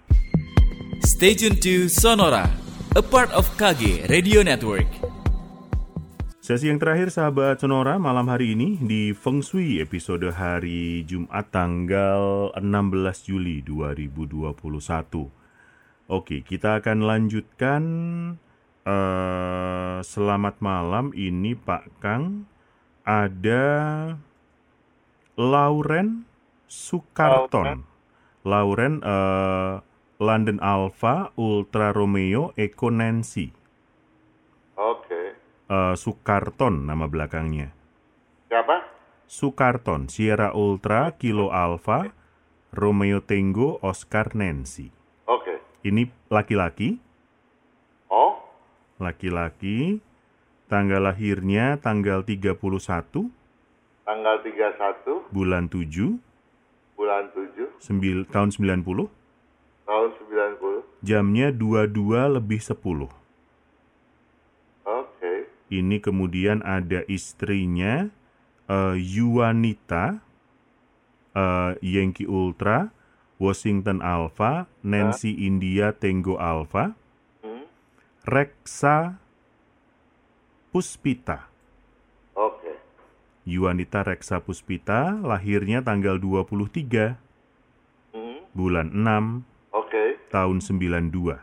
Stay 1.03 1.35
tuned 1.35 1.59
to 1.59 1.91
Sonora, 1.91 2.47
a 2.95 3.03
part 3.03 3.29
of 3.35 3.47
KG 3.59 4.07
Radio 4.07 4.39
Network. 4.43 4.87
Sesi 6.43 6.67
yang 6.67 6.75
terakhir 6.75 7.07
sahabat 7.07 7.63
Sonora 7.63 7.95
malam 7.95 8.27
hari 8.27 8.51
ini 8.51 8.75
di 8.75 9.15
Feng 9.15 9.39
Shui 9.39 9.79
episode 9.79 10.27
hari 10.35 11.07
Jumat 11.07 11.47
tanggal 11.55 12.51
16 12.59 12.63
Juli 13.23 13.63
2021. 13.63 15.42
Oke, 16.11 16.43
kita 16.43 16.83
akan 16.83 17.07
lanjutkan 17.07 17.83
eh, 18.83 19.97
selamat 20.03 20.59
malam 20.59 21.15
ini 21.15 21.55
Pak 21.55 22.03
Kang 22.03 22.43
ada 23.07 23.63
Lauren 25.39 26.27
Sukarton. 26.67 27.87
Lauren 28.43 28.99
eh, 28.99 29.79
London 30.19 30.59
Alpha 30.59 31.31
Ultra 31.39 31.95
Romeo 31.95 32.51
Eco 32.59 32.91
Nancy. 32.91 33.55
Oke. 34.75 35.39
Eh, 35.71 35.95
Sukarton 35.95 36.83
nama 36.83 37.07
belakangnya. 37.07 37.71
Siapa? 38.51 38.91
Sukarton, 39.23 40.11
Sierra 40.11 40.51
Ultra, 40.51 41.15
Kilo 41.15 41.47
Alpha, 41.55 42.11
Romeo 42.75 43.23
Tango, 43.23 43.79
Oscar 43.79 44.35
Nancy. 44.35 45.02
Oke. 45.83 45.91
Ini 45.91 46.07
laki-laki, 46.31 46.95
Oh, 48.07 48.39
laki-laki, 48.95 49.99
tanggal 50.71 51.03
lahirnya 51.03 51.75
tanggal 51.75 52.23
31 52.23 53.27
tanggal 54.03 54.39
31 54.39 55.27
bulan 55.27 55.67
7 55.67 56.19
bulan 56.95 57.27
7 57.35 57.67
sembil- 57.79 58.23
tahun 58.23 58.55
90, 58.55 59.11
tahun 59.83 60.09
90. 60.23 60.87
jamnya 61.03 61.51
22 61.51 62.31
lebih 62.31 62.63
10. 62.63 63.11
Ini 65.73 65.97
kemudian 65.99 66.61
ada 66.61 67.01
istrinya 67.09 68.05
eh, 68.69 68.95
Yuanita, 68.95 70.21
eh, 71.33 71.71
Yankee 71.81 72.29
Ultra, 72.29 72.93
Washington 73.43 73.99
Alpha, 73.99 74.71
Nancy 74.79 75.35
India 75.43 75.91
Tango 75.91 76.39
Alpha, 76.39 76.95
Hmm? 77.43 77.67
Reksa 78.23 79.19
Puspita. 80.71 81.51
Oke. 82.33 82.71
Yuanita 83.43 84.01
Reksa 84.01 84.39
Puspita 84.39 85.19
lahirnya 85.19 85.83
tanggal 85.83 86.15
23 86.17 87.19
Hmm? 88.15 88.47
bulan 88.55 88.87
6 88.89 89.43
Oke. 89.69 90.17
tahun 90.31 90.63
92 90.63 91.37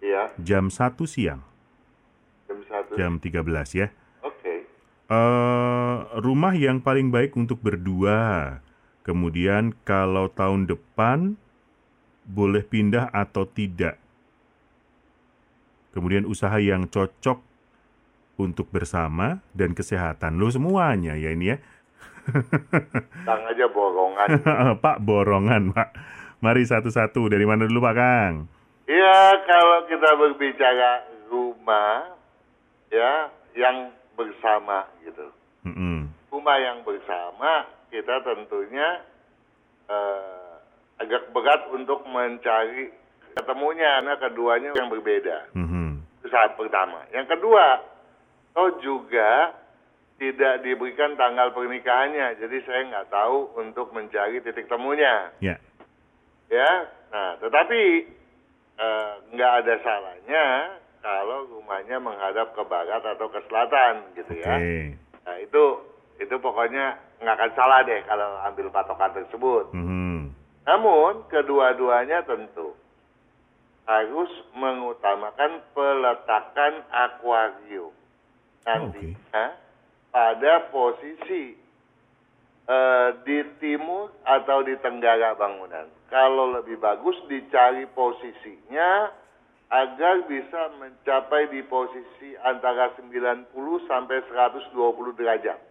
Iya. 0.00 0.32
jam 0.40 0.72
1 0.72 1.04
siang 1.04 1.44
Jam 2.48 2.58
satu. 2.64 2.92
jam 2.96 3.12
13 3.20 3.76
ya. 3.76 3.92
Oke. 4.24 4.64
eh 5.10 5.96
rumah 6.18 6.54
yang 6.54 6.80
paling 6.80 7.10
baik 7.10 7.34
untuk 7.34 7.60
berdua. 7.60 8.58
Kemudian 9.10 9.74
kalau 9.82 10.30
tahun 10.30 10.70
depan 10.70 11.34
boleh 12.22 12.62
pindah 12.62 13.10
atau 13.10 13.42
tidak. 13.42 13.98
Kemudian 15.90 16.22
usaha 16.30 16.54
yang 16.62 16.86
cocok 16.86 17.42
untuk 18.38 18.70
bersama 18.70 19.42
dan 19.50 19.74
kesehatan. 19.74 20.38
Lo 20.38 20.46
semuanya 20.46 21.18
ya 21.18 21.34
ini 21.34 21.50
ya. 21.50 21.58
Tang 23.26 23.42
aja 23.50 23.66
borongan. 23.66 24.28
Pak 24.86 25.02
borongan, 25.02 25.74
Pak. 25.74 25.90
Mari 26.38 26.62
satu-satu. 26.62 27.26
Dari 27.26 27.42
mana 27.42 27.66
dulu, 27.66 27.82
Pak 27.82 27.94
Kang? 27.98 28.46
Iya, 28.86 29.42
kalau 29.42 29.90
kita 29.90 30.14
berbicara 30.14 31.10
rumah, 31.26 32.14
ya, 32.94 33.26
yang 33.58 33.90
bersama 34.14 34.86
gitu. 35.02 35.26
Mm-mm. 35.66 36.19
Rumah 36.40 36.56
yang 36.56 36.80
bersama, 36.88 37.68
kita 37.92 38.24
tentunya 38.24 39.04
eh, 39.92 40.52
agak 40.96 41.36
berat 41.36 41.68
untuk 41.68 42.00
mencari 42.08 42.88
ketemunya, 43.36 44.00
karena 44.00 44.16
keduanya 44.16 44.70
yang 44.72 44.88
berbeda. 44.88 45.52
Mhm. 45.52 46.00
Itu 46.24 46.32
saat 46.32 46.56
pertama. 46.56 47.04
Yang 47.12 47.36
kedua, 47.36 47.84
toh 48.56 48.72
juga 48.80 49.52
tidak 50.16 50.64
diberikan 50.64 51.12
tanggal 51.20 51.52
pernikahannya, 51.52 52.40
jadi 52.40 52.56
saya 52.64 52.88
nggak 52.88 53.12
tahu 53.12 53.60
untuk 53.60 53.92
mencari 53.92 54.40
titik 54.40 54.64
temunya. 54.64 55.36
Ya. 55.44 55.60
ya. 56.48 56.88
Nah, 57.12 57.36
tetapi 57.36 57.82
eh, 58.80 59.12
nggak 59.36 59.52
ada 59.60 59.74
salahnya 59.84 60.44
kalau 61.04 61.52
rumahnya 61.52 62.00
menghadap 62.00 62.56
ke 62.56 62.64
barat 62.64 63.04
atau 63.04 63.28
ke 63.28 63.44
selatan, 63.44 64.08
gitu 64.16 64.40
ya. 64.40 64.56
Nah, 65.20 65.36
itu 65.36 65.89
itu 66.20 66.36
pokoknya 66.36 67.00
nggak 67.24 67.36
akan 67.40 67.52
salah 67.56 67.80
deh 67.88 68.04
kalau 68.04 68.28
ambil 68.44 68.68
patokan 68.68 69.16
tersebut. 69.16 69.72
Mhm. 69.72 70.30
Namun 70.68 71.24
kedua-duanya 71.32 72.28
tentu 72.28 72.76
harus 73.88 74.30
mengutamakan 74.54 75.64
peletakan 75.72 76.84
akuarium 76.92 77.90
nantinya 78.68 79.56
pada 80.12 80.68
posisi 80.68 81.56
eh, 82.68 83.08
di 83.24 83.38
timur 83.58 84.12
atau 84.22 84.60
di 84.62 84.76
tenggara 84.84 85.34
bangunan. 85.34 85.88
Kalau 86.12 86.52
lebih 86.60 86.76
bagus 86.76 87.16
dicari 87.26 87.88
posisinya 87.96 89.08
agar 89.70 90.26
bisa 90.26 90.70
mencapai 90.76 91.48
di 91.48 91.62
posisi 91.64 92.34
antara 92.42 92.90
90 92.98 93.54
sampai 93.86 94.18
120 94.28 94.74
derajat 95.18 95.69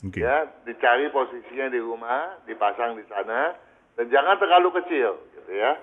Oke. 0.00 0.20
ya 0.20 0.48
dicari 0.64 1.12
posisinya 1.12 1.68
di 1.68 1.76
rumah 1.76 2.40
dipasang 2.44 2.96
di 2.96 3.04
sana 3.04 3.52
dan 3.96 4.08
jangan 4.08 4.40
terlalu 4.40 4.72
kecil 4.80 5.20
gitu 5.36 5.52
ya 5.52 5.76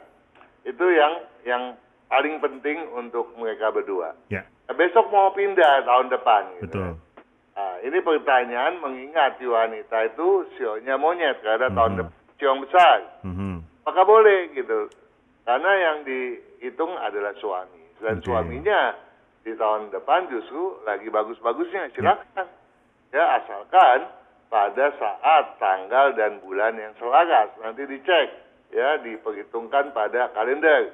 itu 0.66 0.86
yang 0.90 1.14
yang 1.46 1.64
paling 2.08 2.40
penting 2.40 2.88
untuk 2.92 3.30
mereka 3.36 3.70
berdua 3.70 4.18
Ya, 4.28 4.42
Nah, 4.68 4.76
besok 4.76 5.08
mau 5.10 5.32
pindah 5.32 5.86
tahun 5.86 6.10
depan 6.10 6.44
gitu 6.60 6.66
betul. 6.68 6.92
Nah, 7.58 7.74
ini 7.82 7.98
pertanyaan 8.02 8.78
mengingat 8.78 9.40
wanita 9.40 9.98
itu 10.08 10.28
sionya 10.58 10.94
monyet 10.94 11.42
karena 11.42 11.70
tahun 11.70 11.92
Mhm. 11.94 12.00
depan 12.00 12.16
siong 12.38 12.60
besar 12.62 12.98
Mhm. 13.24 13.56
maka 13.82 14.02
boleh 14.04 14.40
gitu 14.52 14.90
karena 15.42 15.72
yang 15.74 15.98
dihitung 16.04 16.94
adalah 16.98 17.34
suami 17.38 17.82
dan 17.98 18.18
Oke. 18.18 18.26
suaminya 18.26 18.94
di 19.42 19.56
tahun 19.56 19.90
depan 19.90 20.28
justru 20.28 20.78
lagi 20.84 21.08
bagus-bagusnya 21.08 21.90
silakan 21.94 22.26
ya 22.36 22.46
asalkan 23.16 24.10
pada 24.48 24.86
saat 24.96 25.46
tanggal 25.60 26.16
dan 26.16 26.40
bulan 26.44 26.76
yang 26.76 26.92
selaras. 27.00 27.52
Nanti 27.64 27.84
dicek 27.88 28.28
ya 28.72 29.00
diperhitungkan 29.00 29.96
pada 29.96 30.32
kalender. 30.36 30.92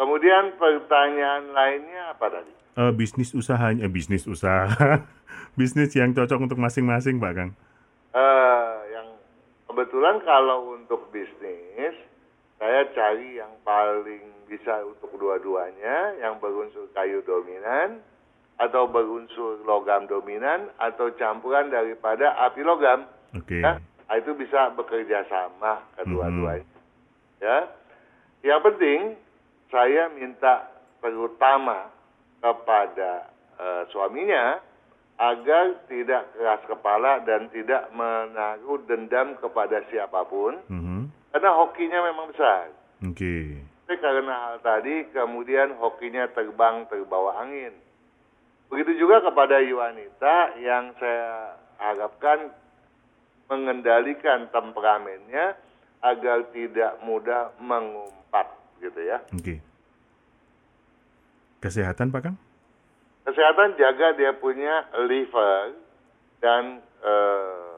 Kemudian 0.00 0.56
pertanyaan 0.56 1.52
lainnya 1.52 2.16
apa 2.16 2.26
tadi? 2.32 2.52
Eh, 2.80 2.92
bisnis 2.96 3.36
usahanya, 3.36 3.84
eh, 3.84 3.92
bisnis 3.92 4.24
usaha, 4.24 5.04
bisnis 5.60 5.92
yang 5.92 6.16
cocok 6.16 6.48
untuk 6.48 6.58
masing-masing, 6.58 7.20
Pak 7.20 7.32
Kang. 7.36 7.50
Eh, 8.16 8.74
yang 8.96 9.08
kebetulan 9.68 10.22
kalau 10.24 10.78
untuk 10.78 11.12
bisnis 11.12 11.94
saya 12.56 12.88
cari 12.96 13.40
yang 13.40 13.52
paling 13.60 14.24
bisa 14.48 14.82
untuk 14.82 15.14
dua-duanya 15.14 16.16
yang 16.18 16.36
berunsur 16.42 16.90
kayu 16.96 17.22
dominan 17.22 18.02
atau 18.60 18.84
berunsur 18.84 19.64
logam 19.64 20.04
dominan 20.04 20.68
atau 20.76 21.08
campuran 21.16 21.72
daripada 21.72 22.36
api 22.44 22.60
logam 22.60 23.08
Oke. 23.32 23.58
ya 23.58 23.80
Nah, 24.10 24.18
itu 24.18 24.34
bisa 24.34 24.74
bekerja 24.74 25.22
sama 25.26 25.86
kedua-duanya 25.96 26.66
ya 27.38 27.58
yang 28.42 28.60
penting 28.60 29.14
saya 29.70 30.10
minta 30.10 30.66
terutama 31.00 31.88
kepada 32.38 33.30
eh, 33.56 33.82
suaminya 33.88 34.58
agar 35.14 35.84
tidak 35.86 36.32
keras 36.32 36.64
kepala 36.64 37.20
dan 37.22 37.52
tidak 37.52 37.92
menaruh 37.92 38.80
dendam 38.84 39.36
kepada 39.36 39.84
siapa 39.88 40.24
pun 40.24 40.56
Mhm. 40.66 41.12
karena 41.30 41.50
hokinya 41.54 42.00
memang 42.02 42.32
besar. 42.32 42.72
Oke. 43.04 43.60
Tapi 43.84 43.96
karena 44.00 44.34
hal 44.48 44.56
tadi 44.58 45.06
kemudian 45.12 45.76
hokinya 45.76 46.24
terbang 46.32 46.88
terbawa 46.88 47.36
angin. 47.44 47.70
Begitu 48.70 49.02
juga 49.02 49.18
kepada 49.26 49.58
Yuanita 49.58 50.54
yang 50.62 50.94
saya 51.02 51.58
harapkan 51.82 52.54
mengendalikan 53.50 54.46
temperamennya 54.54 55.58
agar 56.00 56.46
tidak 56.54 57.02
mudah 57.02 57.50
mengumpat 57.58 58.46
gitu 58.78 59.00
ya. 59.02 59.18
Oke. 59.34 59.58
Kesehatan, 61.60 62.14
Pak 62.14 62.22
Kang? 62.24 62.36
Kesehatan 63.26 63.76
jaga 63.76 64.16
dia 64.16 64.32
punya 64.38 64.86
liver 65.04 65.76
dan 66.40 66.80
eh, 67.04 67.74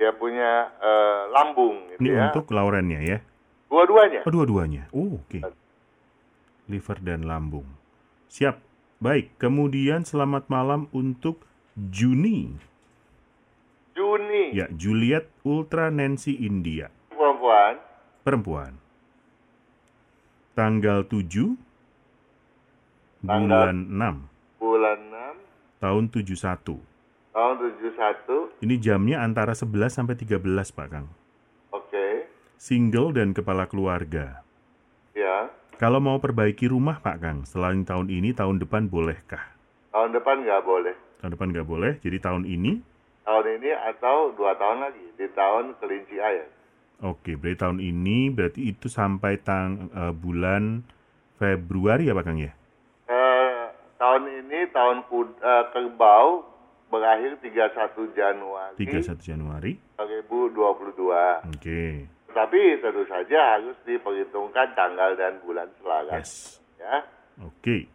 dia 0.00 0.14
punya 0.16 0.72
eh, 0.80 1.22
lambung 1.36 1.90
gitu 1.92 2.00
Ini 2.00 2.10
ya. 2.16 2.24
untuk 2.32 2.48
laurennya 2.54 3.00
ya? 3.04 3.18
Dua-duanya. 3.68 4.20
Oh, 4.24 4.32
dua-duanya. 4.32 4.82
Oh, 4.94 5.20
oke. 5.20 5.42
Liver 6.70 6.98
dan 7.02 7.26
lambung. 7.28 7.66
Siap. 8.30 8.69
Baik. 9.00 9.32
Kemudian 9.40 10.04
selamat 10.04 10.52
malam 10.52 10.84
untuk 10.92 11.40
Juni. 11.72 12.52
Juni 13.96 14.52
Ya, 14.52 14.68
Juliet 14.68 15.32
Ultra 15.40 15.88
Nancy 15.88 16.36
India. 16.36 16.92
perempuan 17.08 17.80
Perempuan. 18.20 18.72
Tanggal 20.52 21.08
7 21.08 21.56
Tanggal- 23.24 23.72
bulan 23.72 23.78
6 23.88 24.16
bulan 24.60 24.98
6 25.08 25.34
tahun 25.80 26.04
71. 26.12 26.84
tahun 27.32 27.54
71. 27.56 28.52
Ini 28.60 28.76
jamnya 28.76 29.24
antara 29.24 29.56
11 29.56 29.96
sampai 29.96 30.12
13, 30.12 30.68
Pak 30.68 30.88
Kang. 30.92 31.08
Oke. 31.72 32.28
Single 32.60 33.16
dan 33.16 33.32
kepala 33.32 33.64
keluarga. 33.64 34.44
Kalau 35.80 35.96
mau 35.96 36.20
perbaiki 36.20 36.68
rumah, 36.68 37.00
Pak 37.00 37.16
Kang, 37.24 37.38
selain 37.48 37.88
tahun 37.88 38.12
ini, 38.12 38.36
tahun 38.36 38.60
depan 38.60 38.92
bolehkah? 38.92 39.40
Tahun 39.96 40.12
depan 40.12 40.44
nggak 40.44 40.60
boleh. 40.60 40.92
Tahun 41.24 41.32
depan 41.32 41.56
nggak 41.56 41.64
boleh, 41.64 41.96
jadi 42.04 42.20
tahun 42.20 42.44
ini, 42.44 42.84
Tahun 43.24 43.46
ini 43.48 43.72
atau 43.88 44.36
dua 44.36 44.60
tahun 44.60 44.84
lagi 44.84 45.00
di 45.16 45.24
tahun 45.32 45.80
kelinci 45.80 46.20
air. 46.20 46.52
oke, 47.00 47.32
berarti 47.32 47.56
tahun 47.64 47.80
ini, 47.80 48.28
berarti 48.28 48.60
itu 48.76 48.92
sampai 48.92 49.40
tang 49.40 49.88
eh, 49.88 50.12
bulan 50.12 50.84
Februari 51.40 52.12
ya, 52.12 52.12
Pak 52.12 52.24
Kang 52.28 52.36
ya? 52.36 52.52
Eh, 53.08 53.64
tahun 53.96 54.28
ini 54.36 54.68
tahun 54.76 55.08
kud, 55.08 55.32
eh, 55.40 55.64
kerbau 55.72 56.44
berakhir 56.92 57.40
31 57.40 58.12
Januari 58.12 58.76
31 58.76 59.16
Januari. 59.24 59.80
2022. 59.96 61.56
Oke, 61.56 62.04
Tetapi 62.30 62.78
tentu 62.78 63.02
saja 63.10 63.58
harus 63.58 63.74
diperhitungkan 63.82 64.70
tanggal 64.78 65.18
dan 65.18 65.42
bulan 65.42 65.66
selaras. 65.82 66.22
yes. 66.22 66.32
Ya. 66.78 67.04
Oke. 67.42 67.90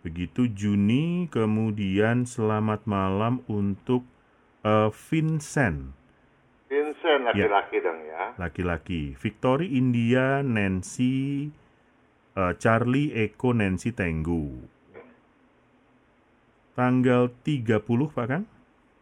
Begitu 0.00 0.48
Juni, 0.48 1.28
kemudian 1.28 2.24
selamat 2.24 2.88
malam 2.88 3.44
untuk 3.50 4.06
eh, 4.64 4.88
Vincent, 5.10 5.92
Vincent 6.70 7.26
laki-laki 7.28 7.82
dong 7.84 8.00
ya. 8.08 8.32
laki-laki. 8.40 9.12
Victory, 9.18 9.76
India, 9.76 10.40
Nancy, 10.40 11.50
eh, 12.32 12.52
Charlie, 12.56 13.12
Eko, 13.12 13.52
Nancy, 13.52 13.92
Tenggu. 13.92 14.64
Tanggal 16.72 17.28
30, 17.44 17.84
Pak 18.16 18.24
Kang, 18.30 18.48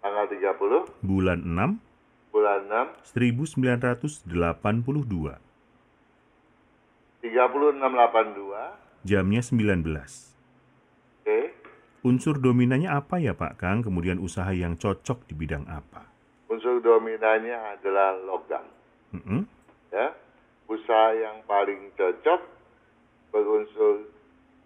Tanggal 0.02 0.26
30 0.34 1.06
bulan 1.06 1.46
6, 1.46 1.78
bulan 2.38 2.70
6 2.70 3.18
1982. 3.18 4.30
3682. 7.26 9.02
Jamnya 9.02 9.42
19. 9.42 9.82
Oke. 11.26 11.50
Unsur 12.06 12.38
dominannya 12.38 12.94
apa 12.94 13.18
ya 13.18 13.34
Pak 13.34 13.58
Kang? 13.58 13.82
Kemudian 13.82 14.22
usaha 14.22 14.54
yang 14.54 14.78
cocok 14.78 15.26
di 15.26 15.34
bidang 15.34 15.66
apa? 15.66 16.06
Unsur 16.46 16.78
dominannya 16.78 17.58
adalah 17.74 18.14
logam. 18.22 18.62
Mm-mm. 19.10 19.42
Ya. 19.90 20.14
Usaha 20.70 21.10
yang 21.18 21.42
paling 21.50 21.90
cocok 21.98 22.38
berunsur 23.34 24.06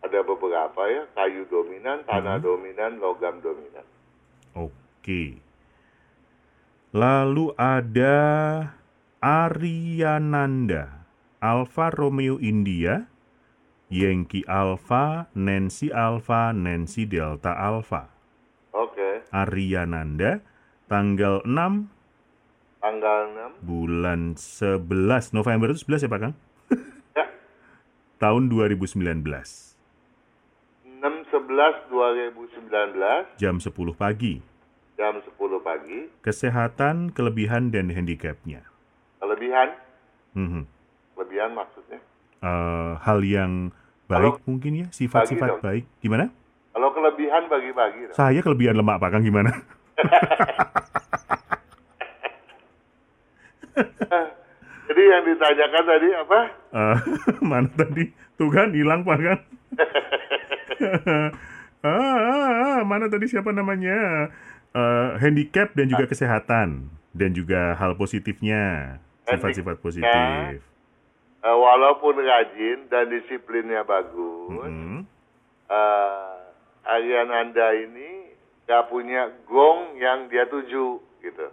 ada 0.02 0.18
beberapa 0.26 0.82
ya, 0.90 1.06
kayu 1.14 1.46
dominan, 1.46 2.02
tanah 2.04 2.42
dominan, 2.42 2.98
logam 2.98 3.38
dominan. 3.38 3.86
Oke. 4.52 5.38
Lalu 6.92 7.56
ada 7.56 8.20
Ariananda, 9.24 11.08
Alfa 11.40 11.88
Romeo 11.88 12.36
India, 12.36 13.08
Yankee 13.88 14.44
Alpha, 14.44 15.32
Nancy 15.32 15.88
Alpha, 15.88 16.52
Nancy 16.52 17.08
Delta 17.08 17.56
Alpha. 17.56 18.12
Oke. 18.76 19.24
Ariananda, 19.32 20.44
tanggal 20.84 21.40
6 21.48 21.88
Tanggal 22.84 23.20
6 23.56 23.64
bulan 23.64 24.36
11 24.36 25.32
November 25.32 25.72
itu 25.72 25.88
11 25.88 26.04
ya 26.04 26.12
Pak 26.12 26.20
Kang? 26.20 26.34
ya, 27.16 27.24
Tahun 28.20 28.52
2019, 28.52 29.00
6 29.00 29.24
11 31.00 31.88
2019 31.88 33.40
jam 33.40 33.56
10 33.56 33.72
pagi. 33.96 34.51
Jam 34.94 35.18
10 35.18 35.32
pagi. 35.60 36.08
Kesehatan, 36.20 37.10
kelebihan, 37.10 37.68
dan 37.68 37.88
handicapnya. 37.88 38.62
Kelebihan, 39.18 39.68
Mhm. 40.34 40.62
kelebihan 41.14 41.50
maksudnya. 41.52 42.00
Eh, 42.42 42.92
hal 42.98 43.18
yang 43.22 43.70
baik 44.06 44.36
Kalau- 44.36 44.44
mungkin 44.44 44.72
ya, 44.76 44.86
sifat-sifat 44.90 45.60
baik. 45.60 45.84
Gimana? 45.98 46.28
Kalau 46.72 46.88
kelebihan 46.90 47.46
bagi-bagi. 47.46 48.12
Saya 48.12 48.40
kelebihan 48.40 48.74
lemak 48.74 48.98
Pak 48.98 49.10
Kang 49.12 49.22
gimana? 49.22 49.52
Jadi 54.88 55.02
yang 55.02 55.24
ditanyakan 55.24 55.84
tadi 55.86 56.08
apa? 56.12 56.40
Eh, 56.72 56.96
mana 57.50 57.68
tadi? 57.72 58.04
Tuh 58.36 58.50
kan 58.52 58.72
hilang 58.72 59.00
Pak 59.02 59.18
Kang. 59.18 59.40
ah, 61.82 61.88
ah, 61.88 62.18
ah, 62.76 62.80
mana 62.84 63.08
tadi 63.08 63.24
siapa 63.24 63.48
namanya? 63.50 64.28
Eh, 64.72 65.10
handicap 65.20 65.76
dan 65.76 65.84
juga 65.84 66.08
kesehatan 66.08 66.88
dan 67.12 67.30
juga 67.36 67.76
hal 67.76 67.92
positifnya, 67.92 68.96
sifat-sifat 69.28 69.76
positif. 69.84 70.64
Eh, 71.44 71.56
walaupun 71.60 72.16
rajin 72.16 72.88
dan 72.88 73.12
disiplinnya 73.12 73.84
bagus, 73.84 74.64
Mhm. 74.64 75.04
eh, 75.68 76.36
Ariananda 76.88 77.68
ini 77.76 78.32
gak 78.64 78.88
punya 78.88 79.28
gong 79.44 80.00
yang 80.00 80.32
dia 80.32 80.48
tuju 80.48 80.96
gitu. 81.20 81.46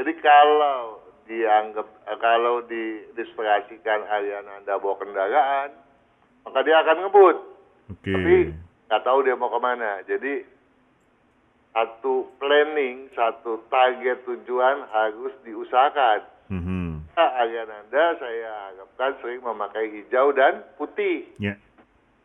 Jadi 0.00 0.12
kalau 0.24 0.96
dianggap 1.28 1.84
eh, 2.08 2.16
kalau 2.16 2.64
diinspirasikan 2.64 4.08
Ariananda 4.08 4.80
bawa 4.80 4.96
kendaraan, 4.96 5.76
maka 6.48 6.58
dia 6.64 6.80
akan 6.80 6.96
ngebut. 7.04 7.36
Oke. 7.92 8.12
Tapi 8.16 8.34
nggak 8.88 9.02
tahu 9.04 9.18
dia 9.28 9.36
mau 9.36 9.52
ke 9.52 9.60
mana. 9.60 10.00
Jadi 10.08 10.48
satu 11.72 12.28
planning, 12.36 13.08
satu 13.16 13.64
target 13.72 14.24
tujuan 14.28 14.84
harus 14.92 15.32
diusahakan. 15.44 16.20
Mhm. 16.52 17.08
Nah, 17.16 18.12
saya 18.20 18.72
harapkan 18.72 19.12
sering 19.20 19.40
memakai 19.40 19.88
hijau 19.88 20.32
dan 20.36 20.64
putih. 20.76 21.28
Ya. 21.40 21.56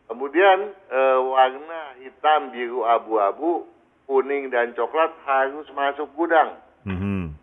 Kemudian 0.08 0.72
eh, 0.72 1.20
warna 1.20 1.95
hitam, 2.00 2.52
biru, 2.52 2.88
abu-abu, 2.88 3.68
kuning 4.08 4.48
dan 4.52 4.72
coklat 4.76 5.12
harus 5.28 5.68
masuk 5.76 6.08
gudang. 6.16 6.56
Mhm. 6.88 7.36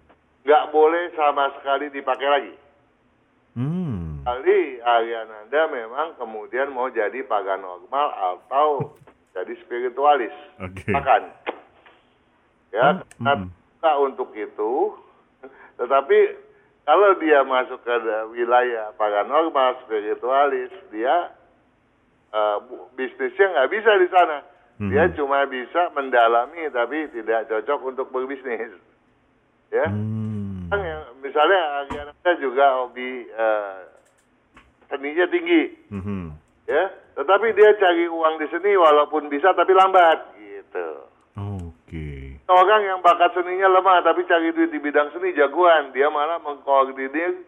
Nggak 0.44 0.64
boleh 0.72 1.12
sama 1.16 1.52
sekali 1.60 1.88
dipakai 1.92 2.28
lagi. 2.28 2.54
Hmm. 3.54 4.24
Kali 4.24 4.80
Ariananda 4.82 5.62
memang 5.70 6.18
kemudian 6.18 6.74
mau 6.74 6.90
jadi 6.90 7.22
paranormal 7.24 8.08
atau 8.34 8.96
jadi 9.36 9.52
spiritualis. 9.64 10.32
Oke. 10.60 10.90
Makan. 10.90 11.53
Ya, 12.74 12.98
Hmm, 13.22 13.46
kita 13.78 13.92
hmm. 13.94 14.02
untuk 14.04 14.34
itu. 14.34 14.72
Tetapi 15.78 16.18
kalau 16.82 17.14
dia 17.16 17.46
masuk 17.46 17.78
ke 17.80 17.94
wilayah 18.34 18.90
paranormal, 18.98 19.78
spiritualis, 19.86 20.74
dia 20.90 21.30
bu- 22.66 22.90
bisnisnya 22.92 23.46
nggak 23.48 23.70
bisa 23.70 23.90
di 23.94 24.08
sana. 24.10 24.38
Dia 24.74 25.06
Mhm. 25.06 25.14
cuma 25.14 25.46
bisa 25.46 25.86
mendalami, 25.94 26.66
tapi 26.68 27.06
tidak 27.14 27.46
cocok 27.46 27.80
untuk 27.86 28.10
berbisnis. 28.10 28.74
Ya, 29.70 29.86
Hmm. 29.86 30.66
Kan 30.66 30.82
yang 30.82 31.02
misalnya 31.22 31.60
Ariana 31.78 32.32
juga 32.42 32.82
hobi 32.82 33.22
eh, 33.24 33.76
seninya 34.90 35.26
tinggi, 35.30 35.78
Mhm. 35.94 36.34
ya. 36.66 36.90
Tetapi 37.14 37.54
dia 37.54 37.70
cari 37.78 38.10
uang 38.10 38.42
di 38.42 38.50
seni 38.50 38.74
walaupun 38.74 39.30
bisa 39.30 39.54
tapi 39.54 39.70
lambat. 39.70 40.33
Orang 42.44 42.84
yang 42.84 43.00
bakat 43.00 43.32
seninya 43.32 43.72
lemah 43.72 44.04
tapi 44.04 44.28
cari 44.28 44.52
duit 44.52 44.68
di 44.68 44.76
bidang 44.76 45.08
seni 45.16 45.32
jagoan, 45.32 45.96
dia 45.96 46.12
malah 46.12 46.36
mengkoordinir 46.44 47.40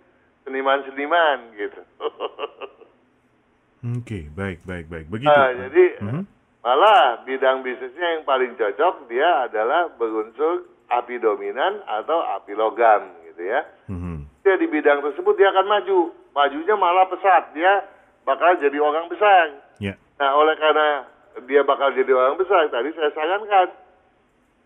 seniman-seniman 0.48 1.52
gitu. 1.52 1.80
Oke, 4.00 4.32
baik, 4.32 4.64
baik, 4.64 4.88
baik. 4.88 5.06
Begitu. 5.12 5.28
Nah, 5.28 5.52
jadi 5.52 5.84
Mhm. 6.00 6.22
malah 6.64 7.20
bidang 7.28 7.60
bisnisnya 7.60 8.18
yang 8.18 8.24
paling 8.24 8.56
cocok 8.56 9.04
dia 9.06 9.44
adalah 9.44 9.92
berunsur 10.00 10.64
api 10.88 11.20
dominan 11.20 11.84
atau 11.84 12.24
api 12.40 12.56
logam 12.56 13.12
gitu 13.28 13.42
ya. 13.52 13.68
Mhm. 13.92 14.24
Dia 14.42 14.56
di 14.56 14.64
bidang 14.64 15.04
tersebut 15.04 15.36
dia 15.36 15.52
akan 15.52 15.66
maju, 15.68 15.98
majunya 16.32 16.72
malah 16.72 17.04
pesat, 17.12 17.52
dia 17.52 17.84
bakal 18.24 18.56
jadi 18.58 18.80
orang 18.80 19.12
besar. 19.12 19.60
Ya. 19.76 19.94
Nah, 20.16 20.40
oleh 20.40 20.56
karena 20.56 21.04
dia 21.44 21.60
bakal 21.62 21.92
jadi 21.92 22.10
orang 22.16 22.40
besar, 22.40 22.64
tadi 22.72 22.96
saya 22.96 23.12
sarankan 23.12 23.70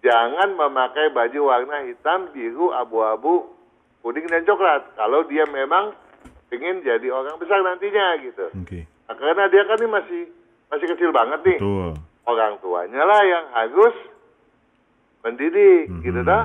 jangan 0.00 0.48
memakai 0.50 1.08
baju 1.08 1.38
warna 1.46 1.84
hitam, 1.84 2.28
biru, 2.30 2.70
abu-abu, 2.70 3.48
kuning 4.00 4.26
dan 4.26 4.42
coklat. 4.42 4.82
Kalau 4.94 5.22
dia 5.24 5.44
memang 5.46 5.92
ingin 6.48 6.80
jadi 6.80 7.08
orang 7.08 7.36
besar 7.36 7.60
nantinya 7.60 8.16
gitu. 8.18 8.46
Oke. 8.54 8.84
Nah, 9.06 9.14
karena 9.14 9.46
dia 9.46 9.62
kan 9.64 9.76
ini 9.76 9.88
masih 9.88 10.20
masih 10.66 10.86
kecil 10.88 11.10
banget 11.10 11.38
nih. 11.42 11.56
Betul. 11.56 11.90
Orang 12.22 12.58
tuanya 12.58 13.02
lah 13.02 13.20
yang 13.22 13.44
harus 13.52 13.94
mendidik 15.20 15.86
gitu 16.00 16.16
Mhm. 16.16 16.24
dah. 16.24 16.42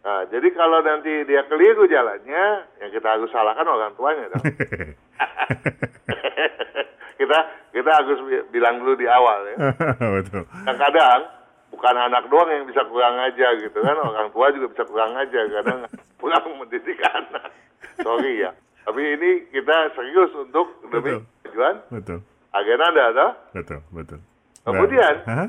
Nah, 0.00 0.20
jadi 0.26 0.46
kalau 0.52 0.80
nanti 0.80 1.24
dia 1.24 1.42
keliru 1.44 1.84
jalannya, 1.84 2.44
yang 2.78 2.90
kita 2.90 3.06
harus 3.10 3.28
salahkan 3.28 3.66
orang 3.66 3.92
tuanya 3.94 4.30
dong. 4.30 4.44
kita 7.18 7.38
kita 7.72 7.90
harus 7.92 8.18
bi- 8.22 8.46
bilang 8.50 8.78
dulu 8.78 8.94
di 8.94 9.04
awal 9.04 9.46
ya. 9.46 9.56
Betul. 10.20 10.42
Kadang-kadang 10.46 11.20
bukan 11.76 11.96
anak 12.00 12.24
doang 12.26 12.48
yang 12.48 12.64
bisa 12.64 12.82
kurang 12.88 13.20
aja 13.20 13.52
gitu 13.60 13.78
kan, 13.78 13.94
orang 13.94 14.32
tua 14.32 14.48
juga 14.50 14.72
bisa 14.72 14.84
kurang 14.88 15.12
aja 15.14 15.40
kadang 15.52 15.84
kurang 16.20 16.44
mendidik 16.56 16.96
anak. 17.04 17.52
Sorry 18.00 18.40
ya. 18.40 18.50
Tapi 18.82 19.02
ini 19.02 19.30
kita 19.50 19.92
serius 19.92 20.30
untuk 20.32 20.80
demi 20.88 21.20
tujuan 21.44 21.84
Betul. 21.90 22.22
agenda 22.50 22.86
ada 22.88 23.04
toh? 23.12 23.30
Betul, 23.52 23.80
betul. 23.92 24.18
Kemudian, 24.62 25.14
Hah? 25.26 25.48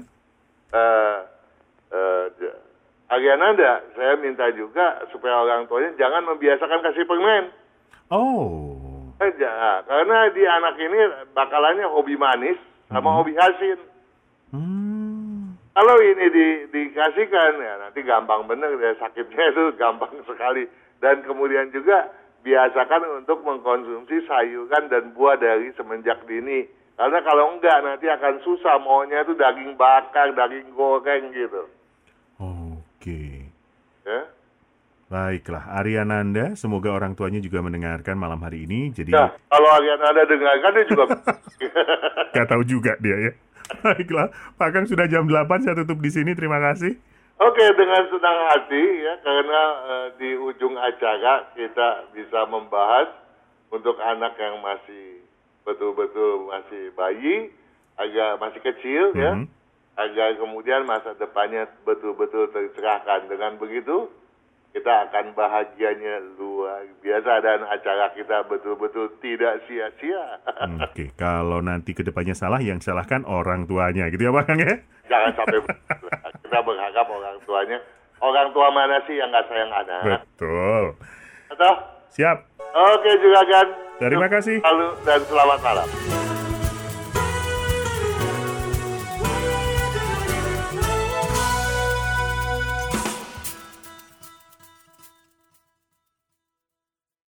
eh 0.74 1.18
eh, 1.90 2.26
Ariananda, 3.08 3.88
saya 3.96 4.20
minta 4.20 4.52
juga 4.52 5.00
supaya 5.16 5.40
orang 5.40 5.64
tuanya 5.66 5.96
jangan 5.96 6.28
membiasakan 6.28 6.84
kasih 6.84 7.08
permen. 7.08 7.56
Oh. 8.12 8.76
Eh, 9.24 9.32
ja- 9.40 9.82
karena 9.88 10.28
di 10.30 10.44
anak 10.44 10.76
ini 10.76 11.00
bakalannya 11.32 11.88
hobi 11.88 12.20
manis 12.20 12.60
sama 12.92 13.16
hobi 13.16 13.34
asin. 13.40 13.80
Hmm. 14.52 14.87
Kalau 15.78 15.94
ini 16.02 16.26
di, 16.34 16.48
dikasihkan 16.74 17.62
ya 17.62 17.74
nanti 17.78 18.02
gampang 18.02 18.50
bener 18.50 18.74
ya 18.82 18.98
sakitnya 18.98 19.54
itu 19.54 19.64
gampang 19.82 20.10
sekali. 20.26 20.66
Dan 20.98 21.22
kemudian 21.22 21.70
juga 21.70 22.10
biasakan 22.42 23.22
untuk 23.22 23.46
mengkonsumsi 23.46 24.26
sayuran 24.26 24.90
dan 24.90 25.14
buah 25.14 25.38
dari 25.38 25.70
semenjak 25.78 26.26
dini 26.26 26.66
Karena 26.98 27.22
kalau 27.22 27.54
enggak 27.54 27.78
nanti 27.86 28.10
akan 28.10 28.42
susah 28.42 28.82
maunya 28.82 29.22
itu 29.22 29.38
daging 29.38 29.78
bakar, 29.78 30.34
daging 30.34 30.74
goreng 30.74 31.30
gitu. 31.30 31.70
Oke. 32.42 33.46
Ya. 34.02 34.34
Baiklah, 35.08 35.78
Ariananda, 35.78 36.58
semoga 36.58 36.92
orang 36.92 37.14
tuanya 37.14 37.38
juga 37.38 37.62
mendengarkan 37.62 38.18
malam 38.18 38.42
hari 38.42 38.66
ini. 38.66 38.90
Jadi 38.90 39.14
Nah, 39.14 39.30
kalau 39.46 39.70
Ariana 39.78 40.10
ada 40.10 40.26
dengarkan 40.26 40.72
dia 40.74 40.86
juga 40.90 41.04
nggak 42.34 42.48
tahu 42.50 42.64
juga 42.66 42.98
dia 42.98 43.30
ya. 43.30 43.32
Baiklah, 43.84 44.32
Pak 44.56 44.70
Kang 44.74 44.86
sudah 44.88 45.08
jam 45.08 45.28
8, 45.28 45.64
saya 45.64 45.76
tutup 45.84 46.00
di 46.00 46.10
sini. 46.10 46.32
Terima 46.34 46.58
kasih. 46.60 46.96
Oke, 47.38 47.66
dengan 47.78 48.02
senang 48.10 48.40
hati 48.50 48.84
ya 49.06 49.14
karena 49.22 49.62
eh, 49.86 50.08
di 50.18 50.30
ujung 50.42 50.74
acara 50.74 51.46
kita 51.54 52.10
bisa 52.10 52.50
membahas 52.50 53.14
untuk 53.70 53.94
anak 54.02 54.34
yang 54.42 54.58
masih 54.66 55.22
betul-betul 55.62 56.50
masih 56.50 56.90
bayi, 56.98 57.54
agak 58.00 58.42
masih 58.42 58.62
kecil 58.66 59.14
ya, 59.14 59.38
Mhm. 59.38 59.46
agar 60.02 60.34
kemudian 60.40 60.88
masa 60.90 61.14
depannya 61.14 61.70
betul-betul 61.86 62.50
tercerahkan. 62.50 63.30
Dengan 63.30 63.60
begitu 63.62 64.10
kita 64.78 65.10
akan 65.10 65.34
bahagianya 65.34 66.22
luar 66.38 66.86
biasa 67.02 67.42
dan 67.42 67.66
acara 67.66 68.14
kita 68.14 68.46
betul-betul 68.46 69.10
tidak 69.18 69.66
sia-sia. 69.66 70.38
Hmm, 70.46 70.78
Oke, 70.86 71.10
kalau 71.18 71.66
nanti 71.66 71.98
ke 71.98 72.06
depannya 72.06 72.38
salah, 72.38 72.62
yang 72.62 72.78
salahkan 72.78 73.26
orang 73.26 73.66
tuanya, 73.66 74.06
gitu 74.14 74.30
ya 74.30 74.46
Kang 74.46 74.62
ya? 74.62 74.78
Jangan 75.10 75.34
sampai 75.34 75.66
kita 76.46 76.60
berharap 76.62 77.08
orang 77.10 77.42
tuanya, 77.50 77.82
orang 78.22 78.54
tua 78.54 78.70
mana 78.70 79.02
sih 79.10 79.18
yang 79.18 79.34
nggak 79.34 79.50
sayang 79.50 79.72
anak? 79.74 80.02
Betul. 80.06 80.94
Atau? 81.58 81.74
Siap. 82.14 82.38
Oke 82.70 83.12
juga 83.18 83.42
kan. 83.50 83.68
Terima 83.98 84.30
kasih. 84.30 84.62
Lalu 84.62 84.88
dan 85.02 85.22
selamat 85.26 85.60
malam. 85.66 85.90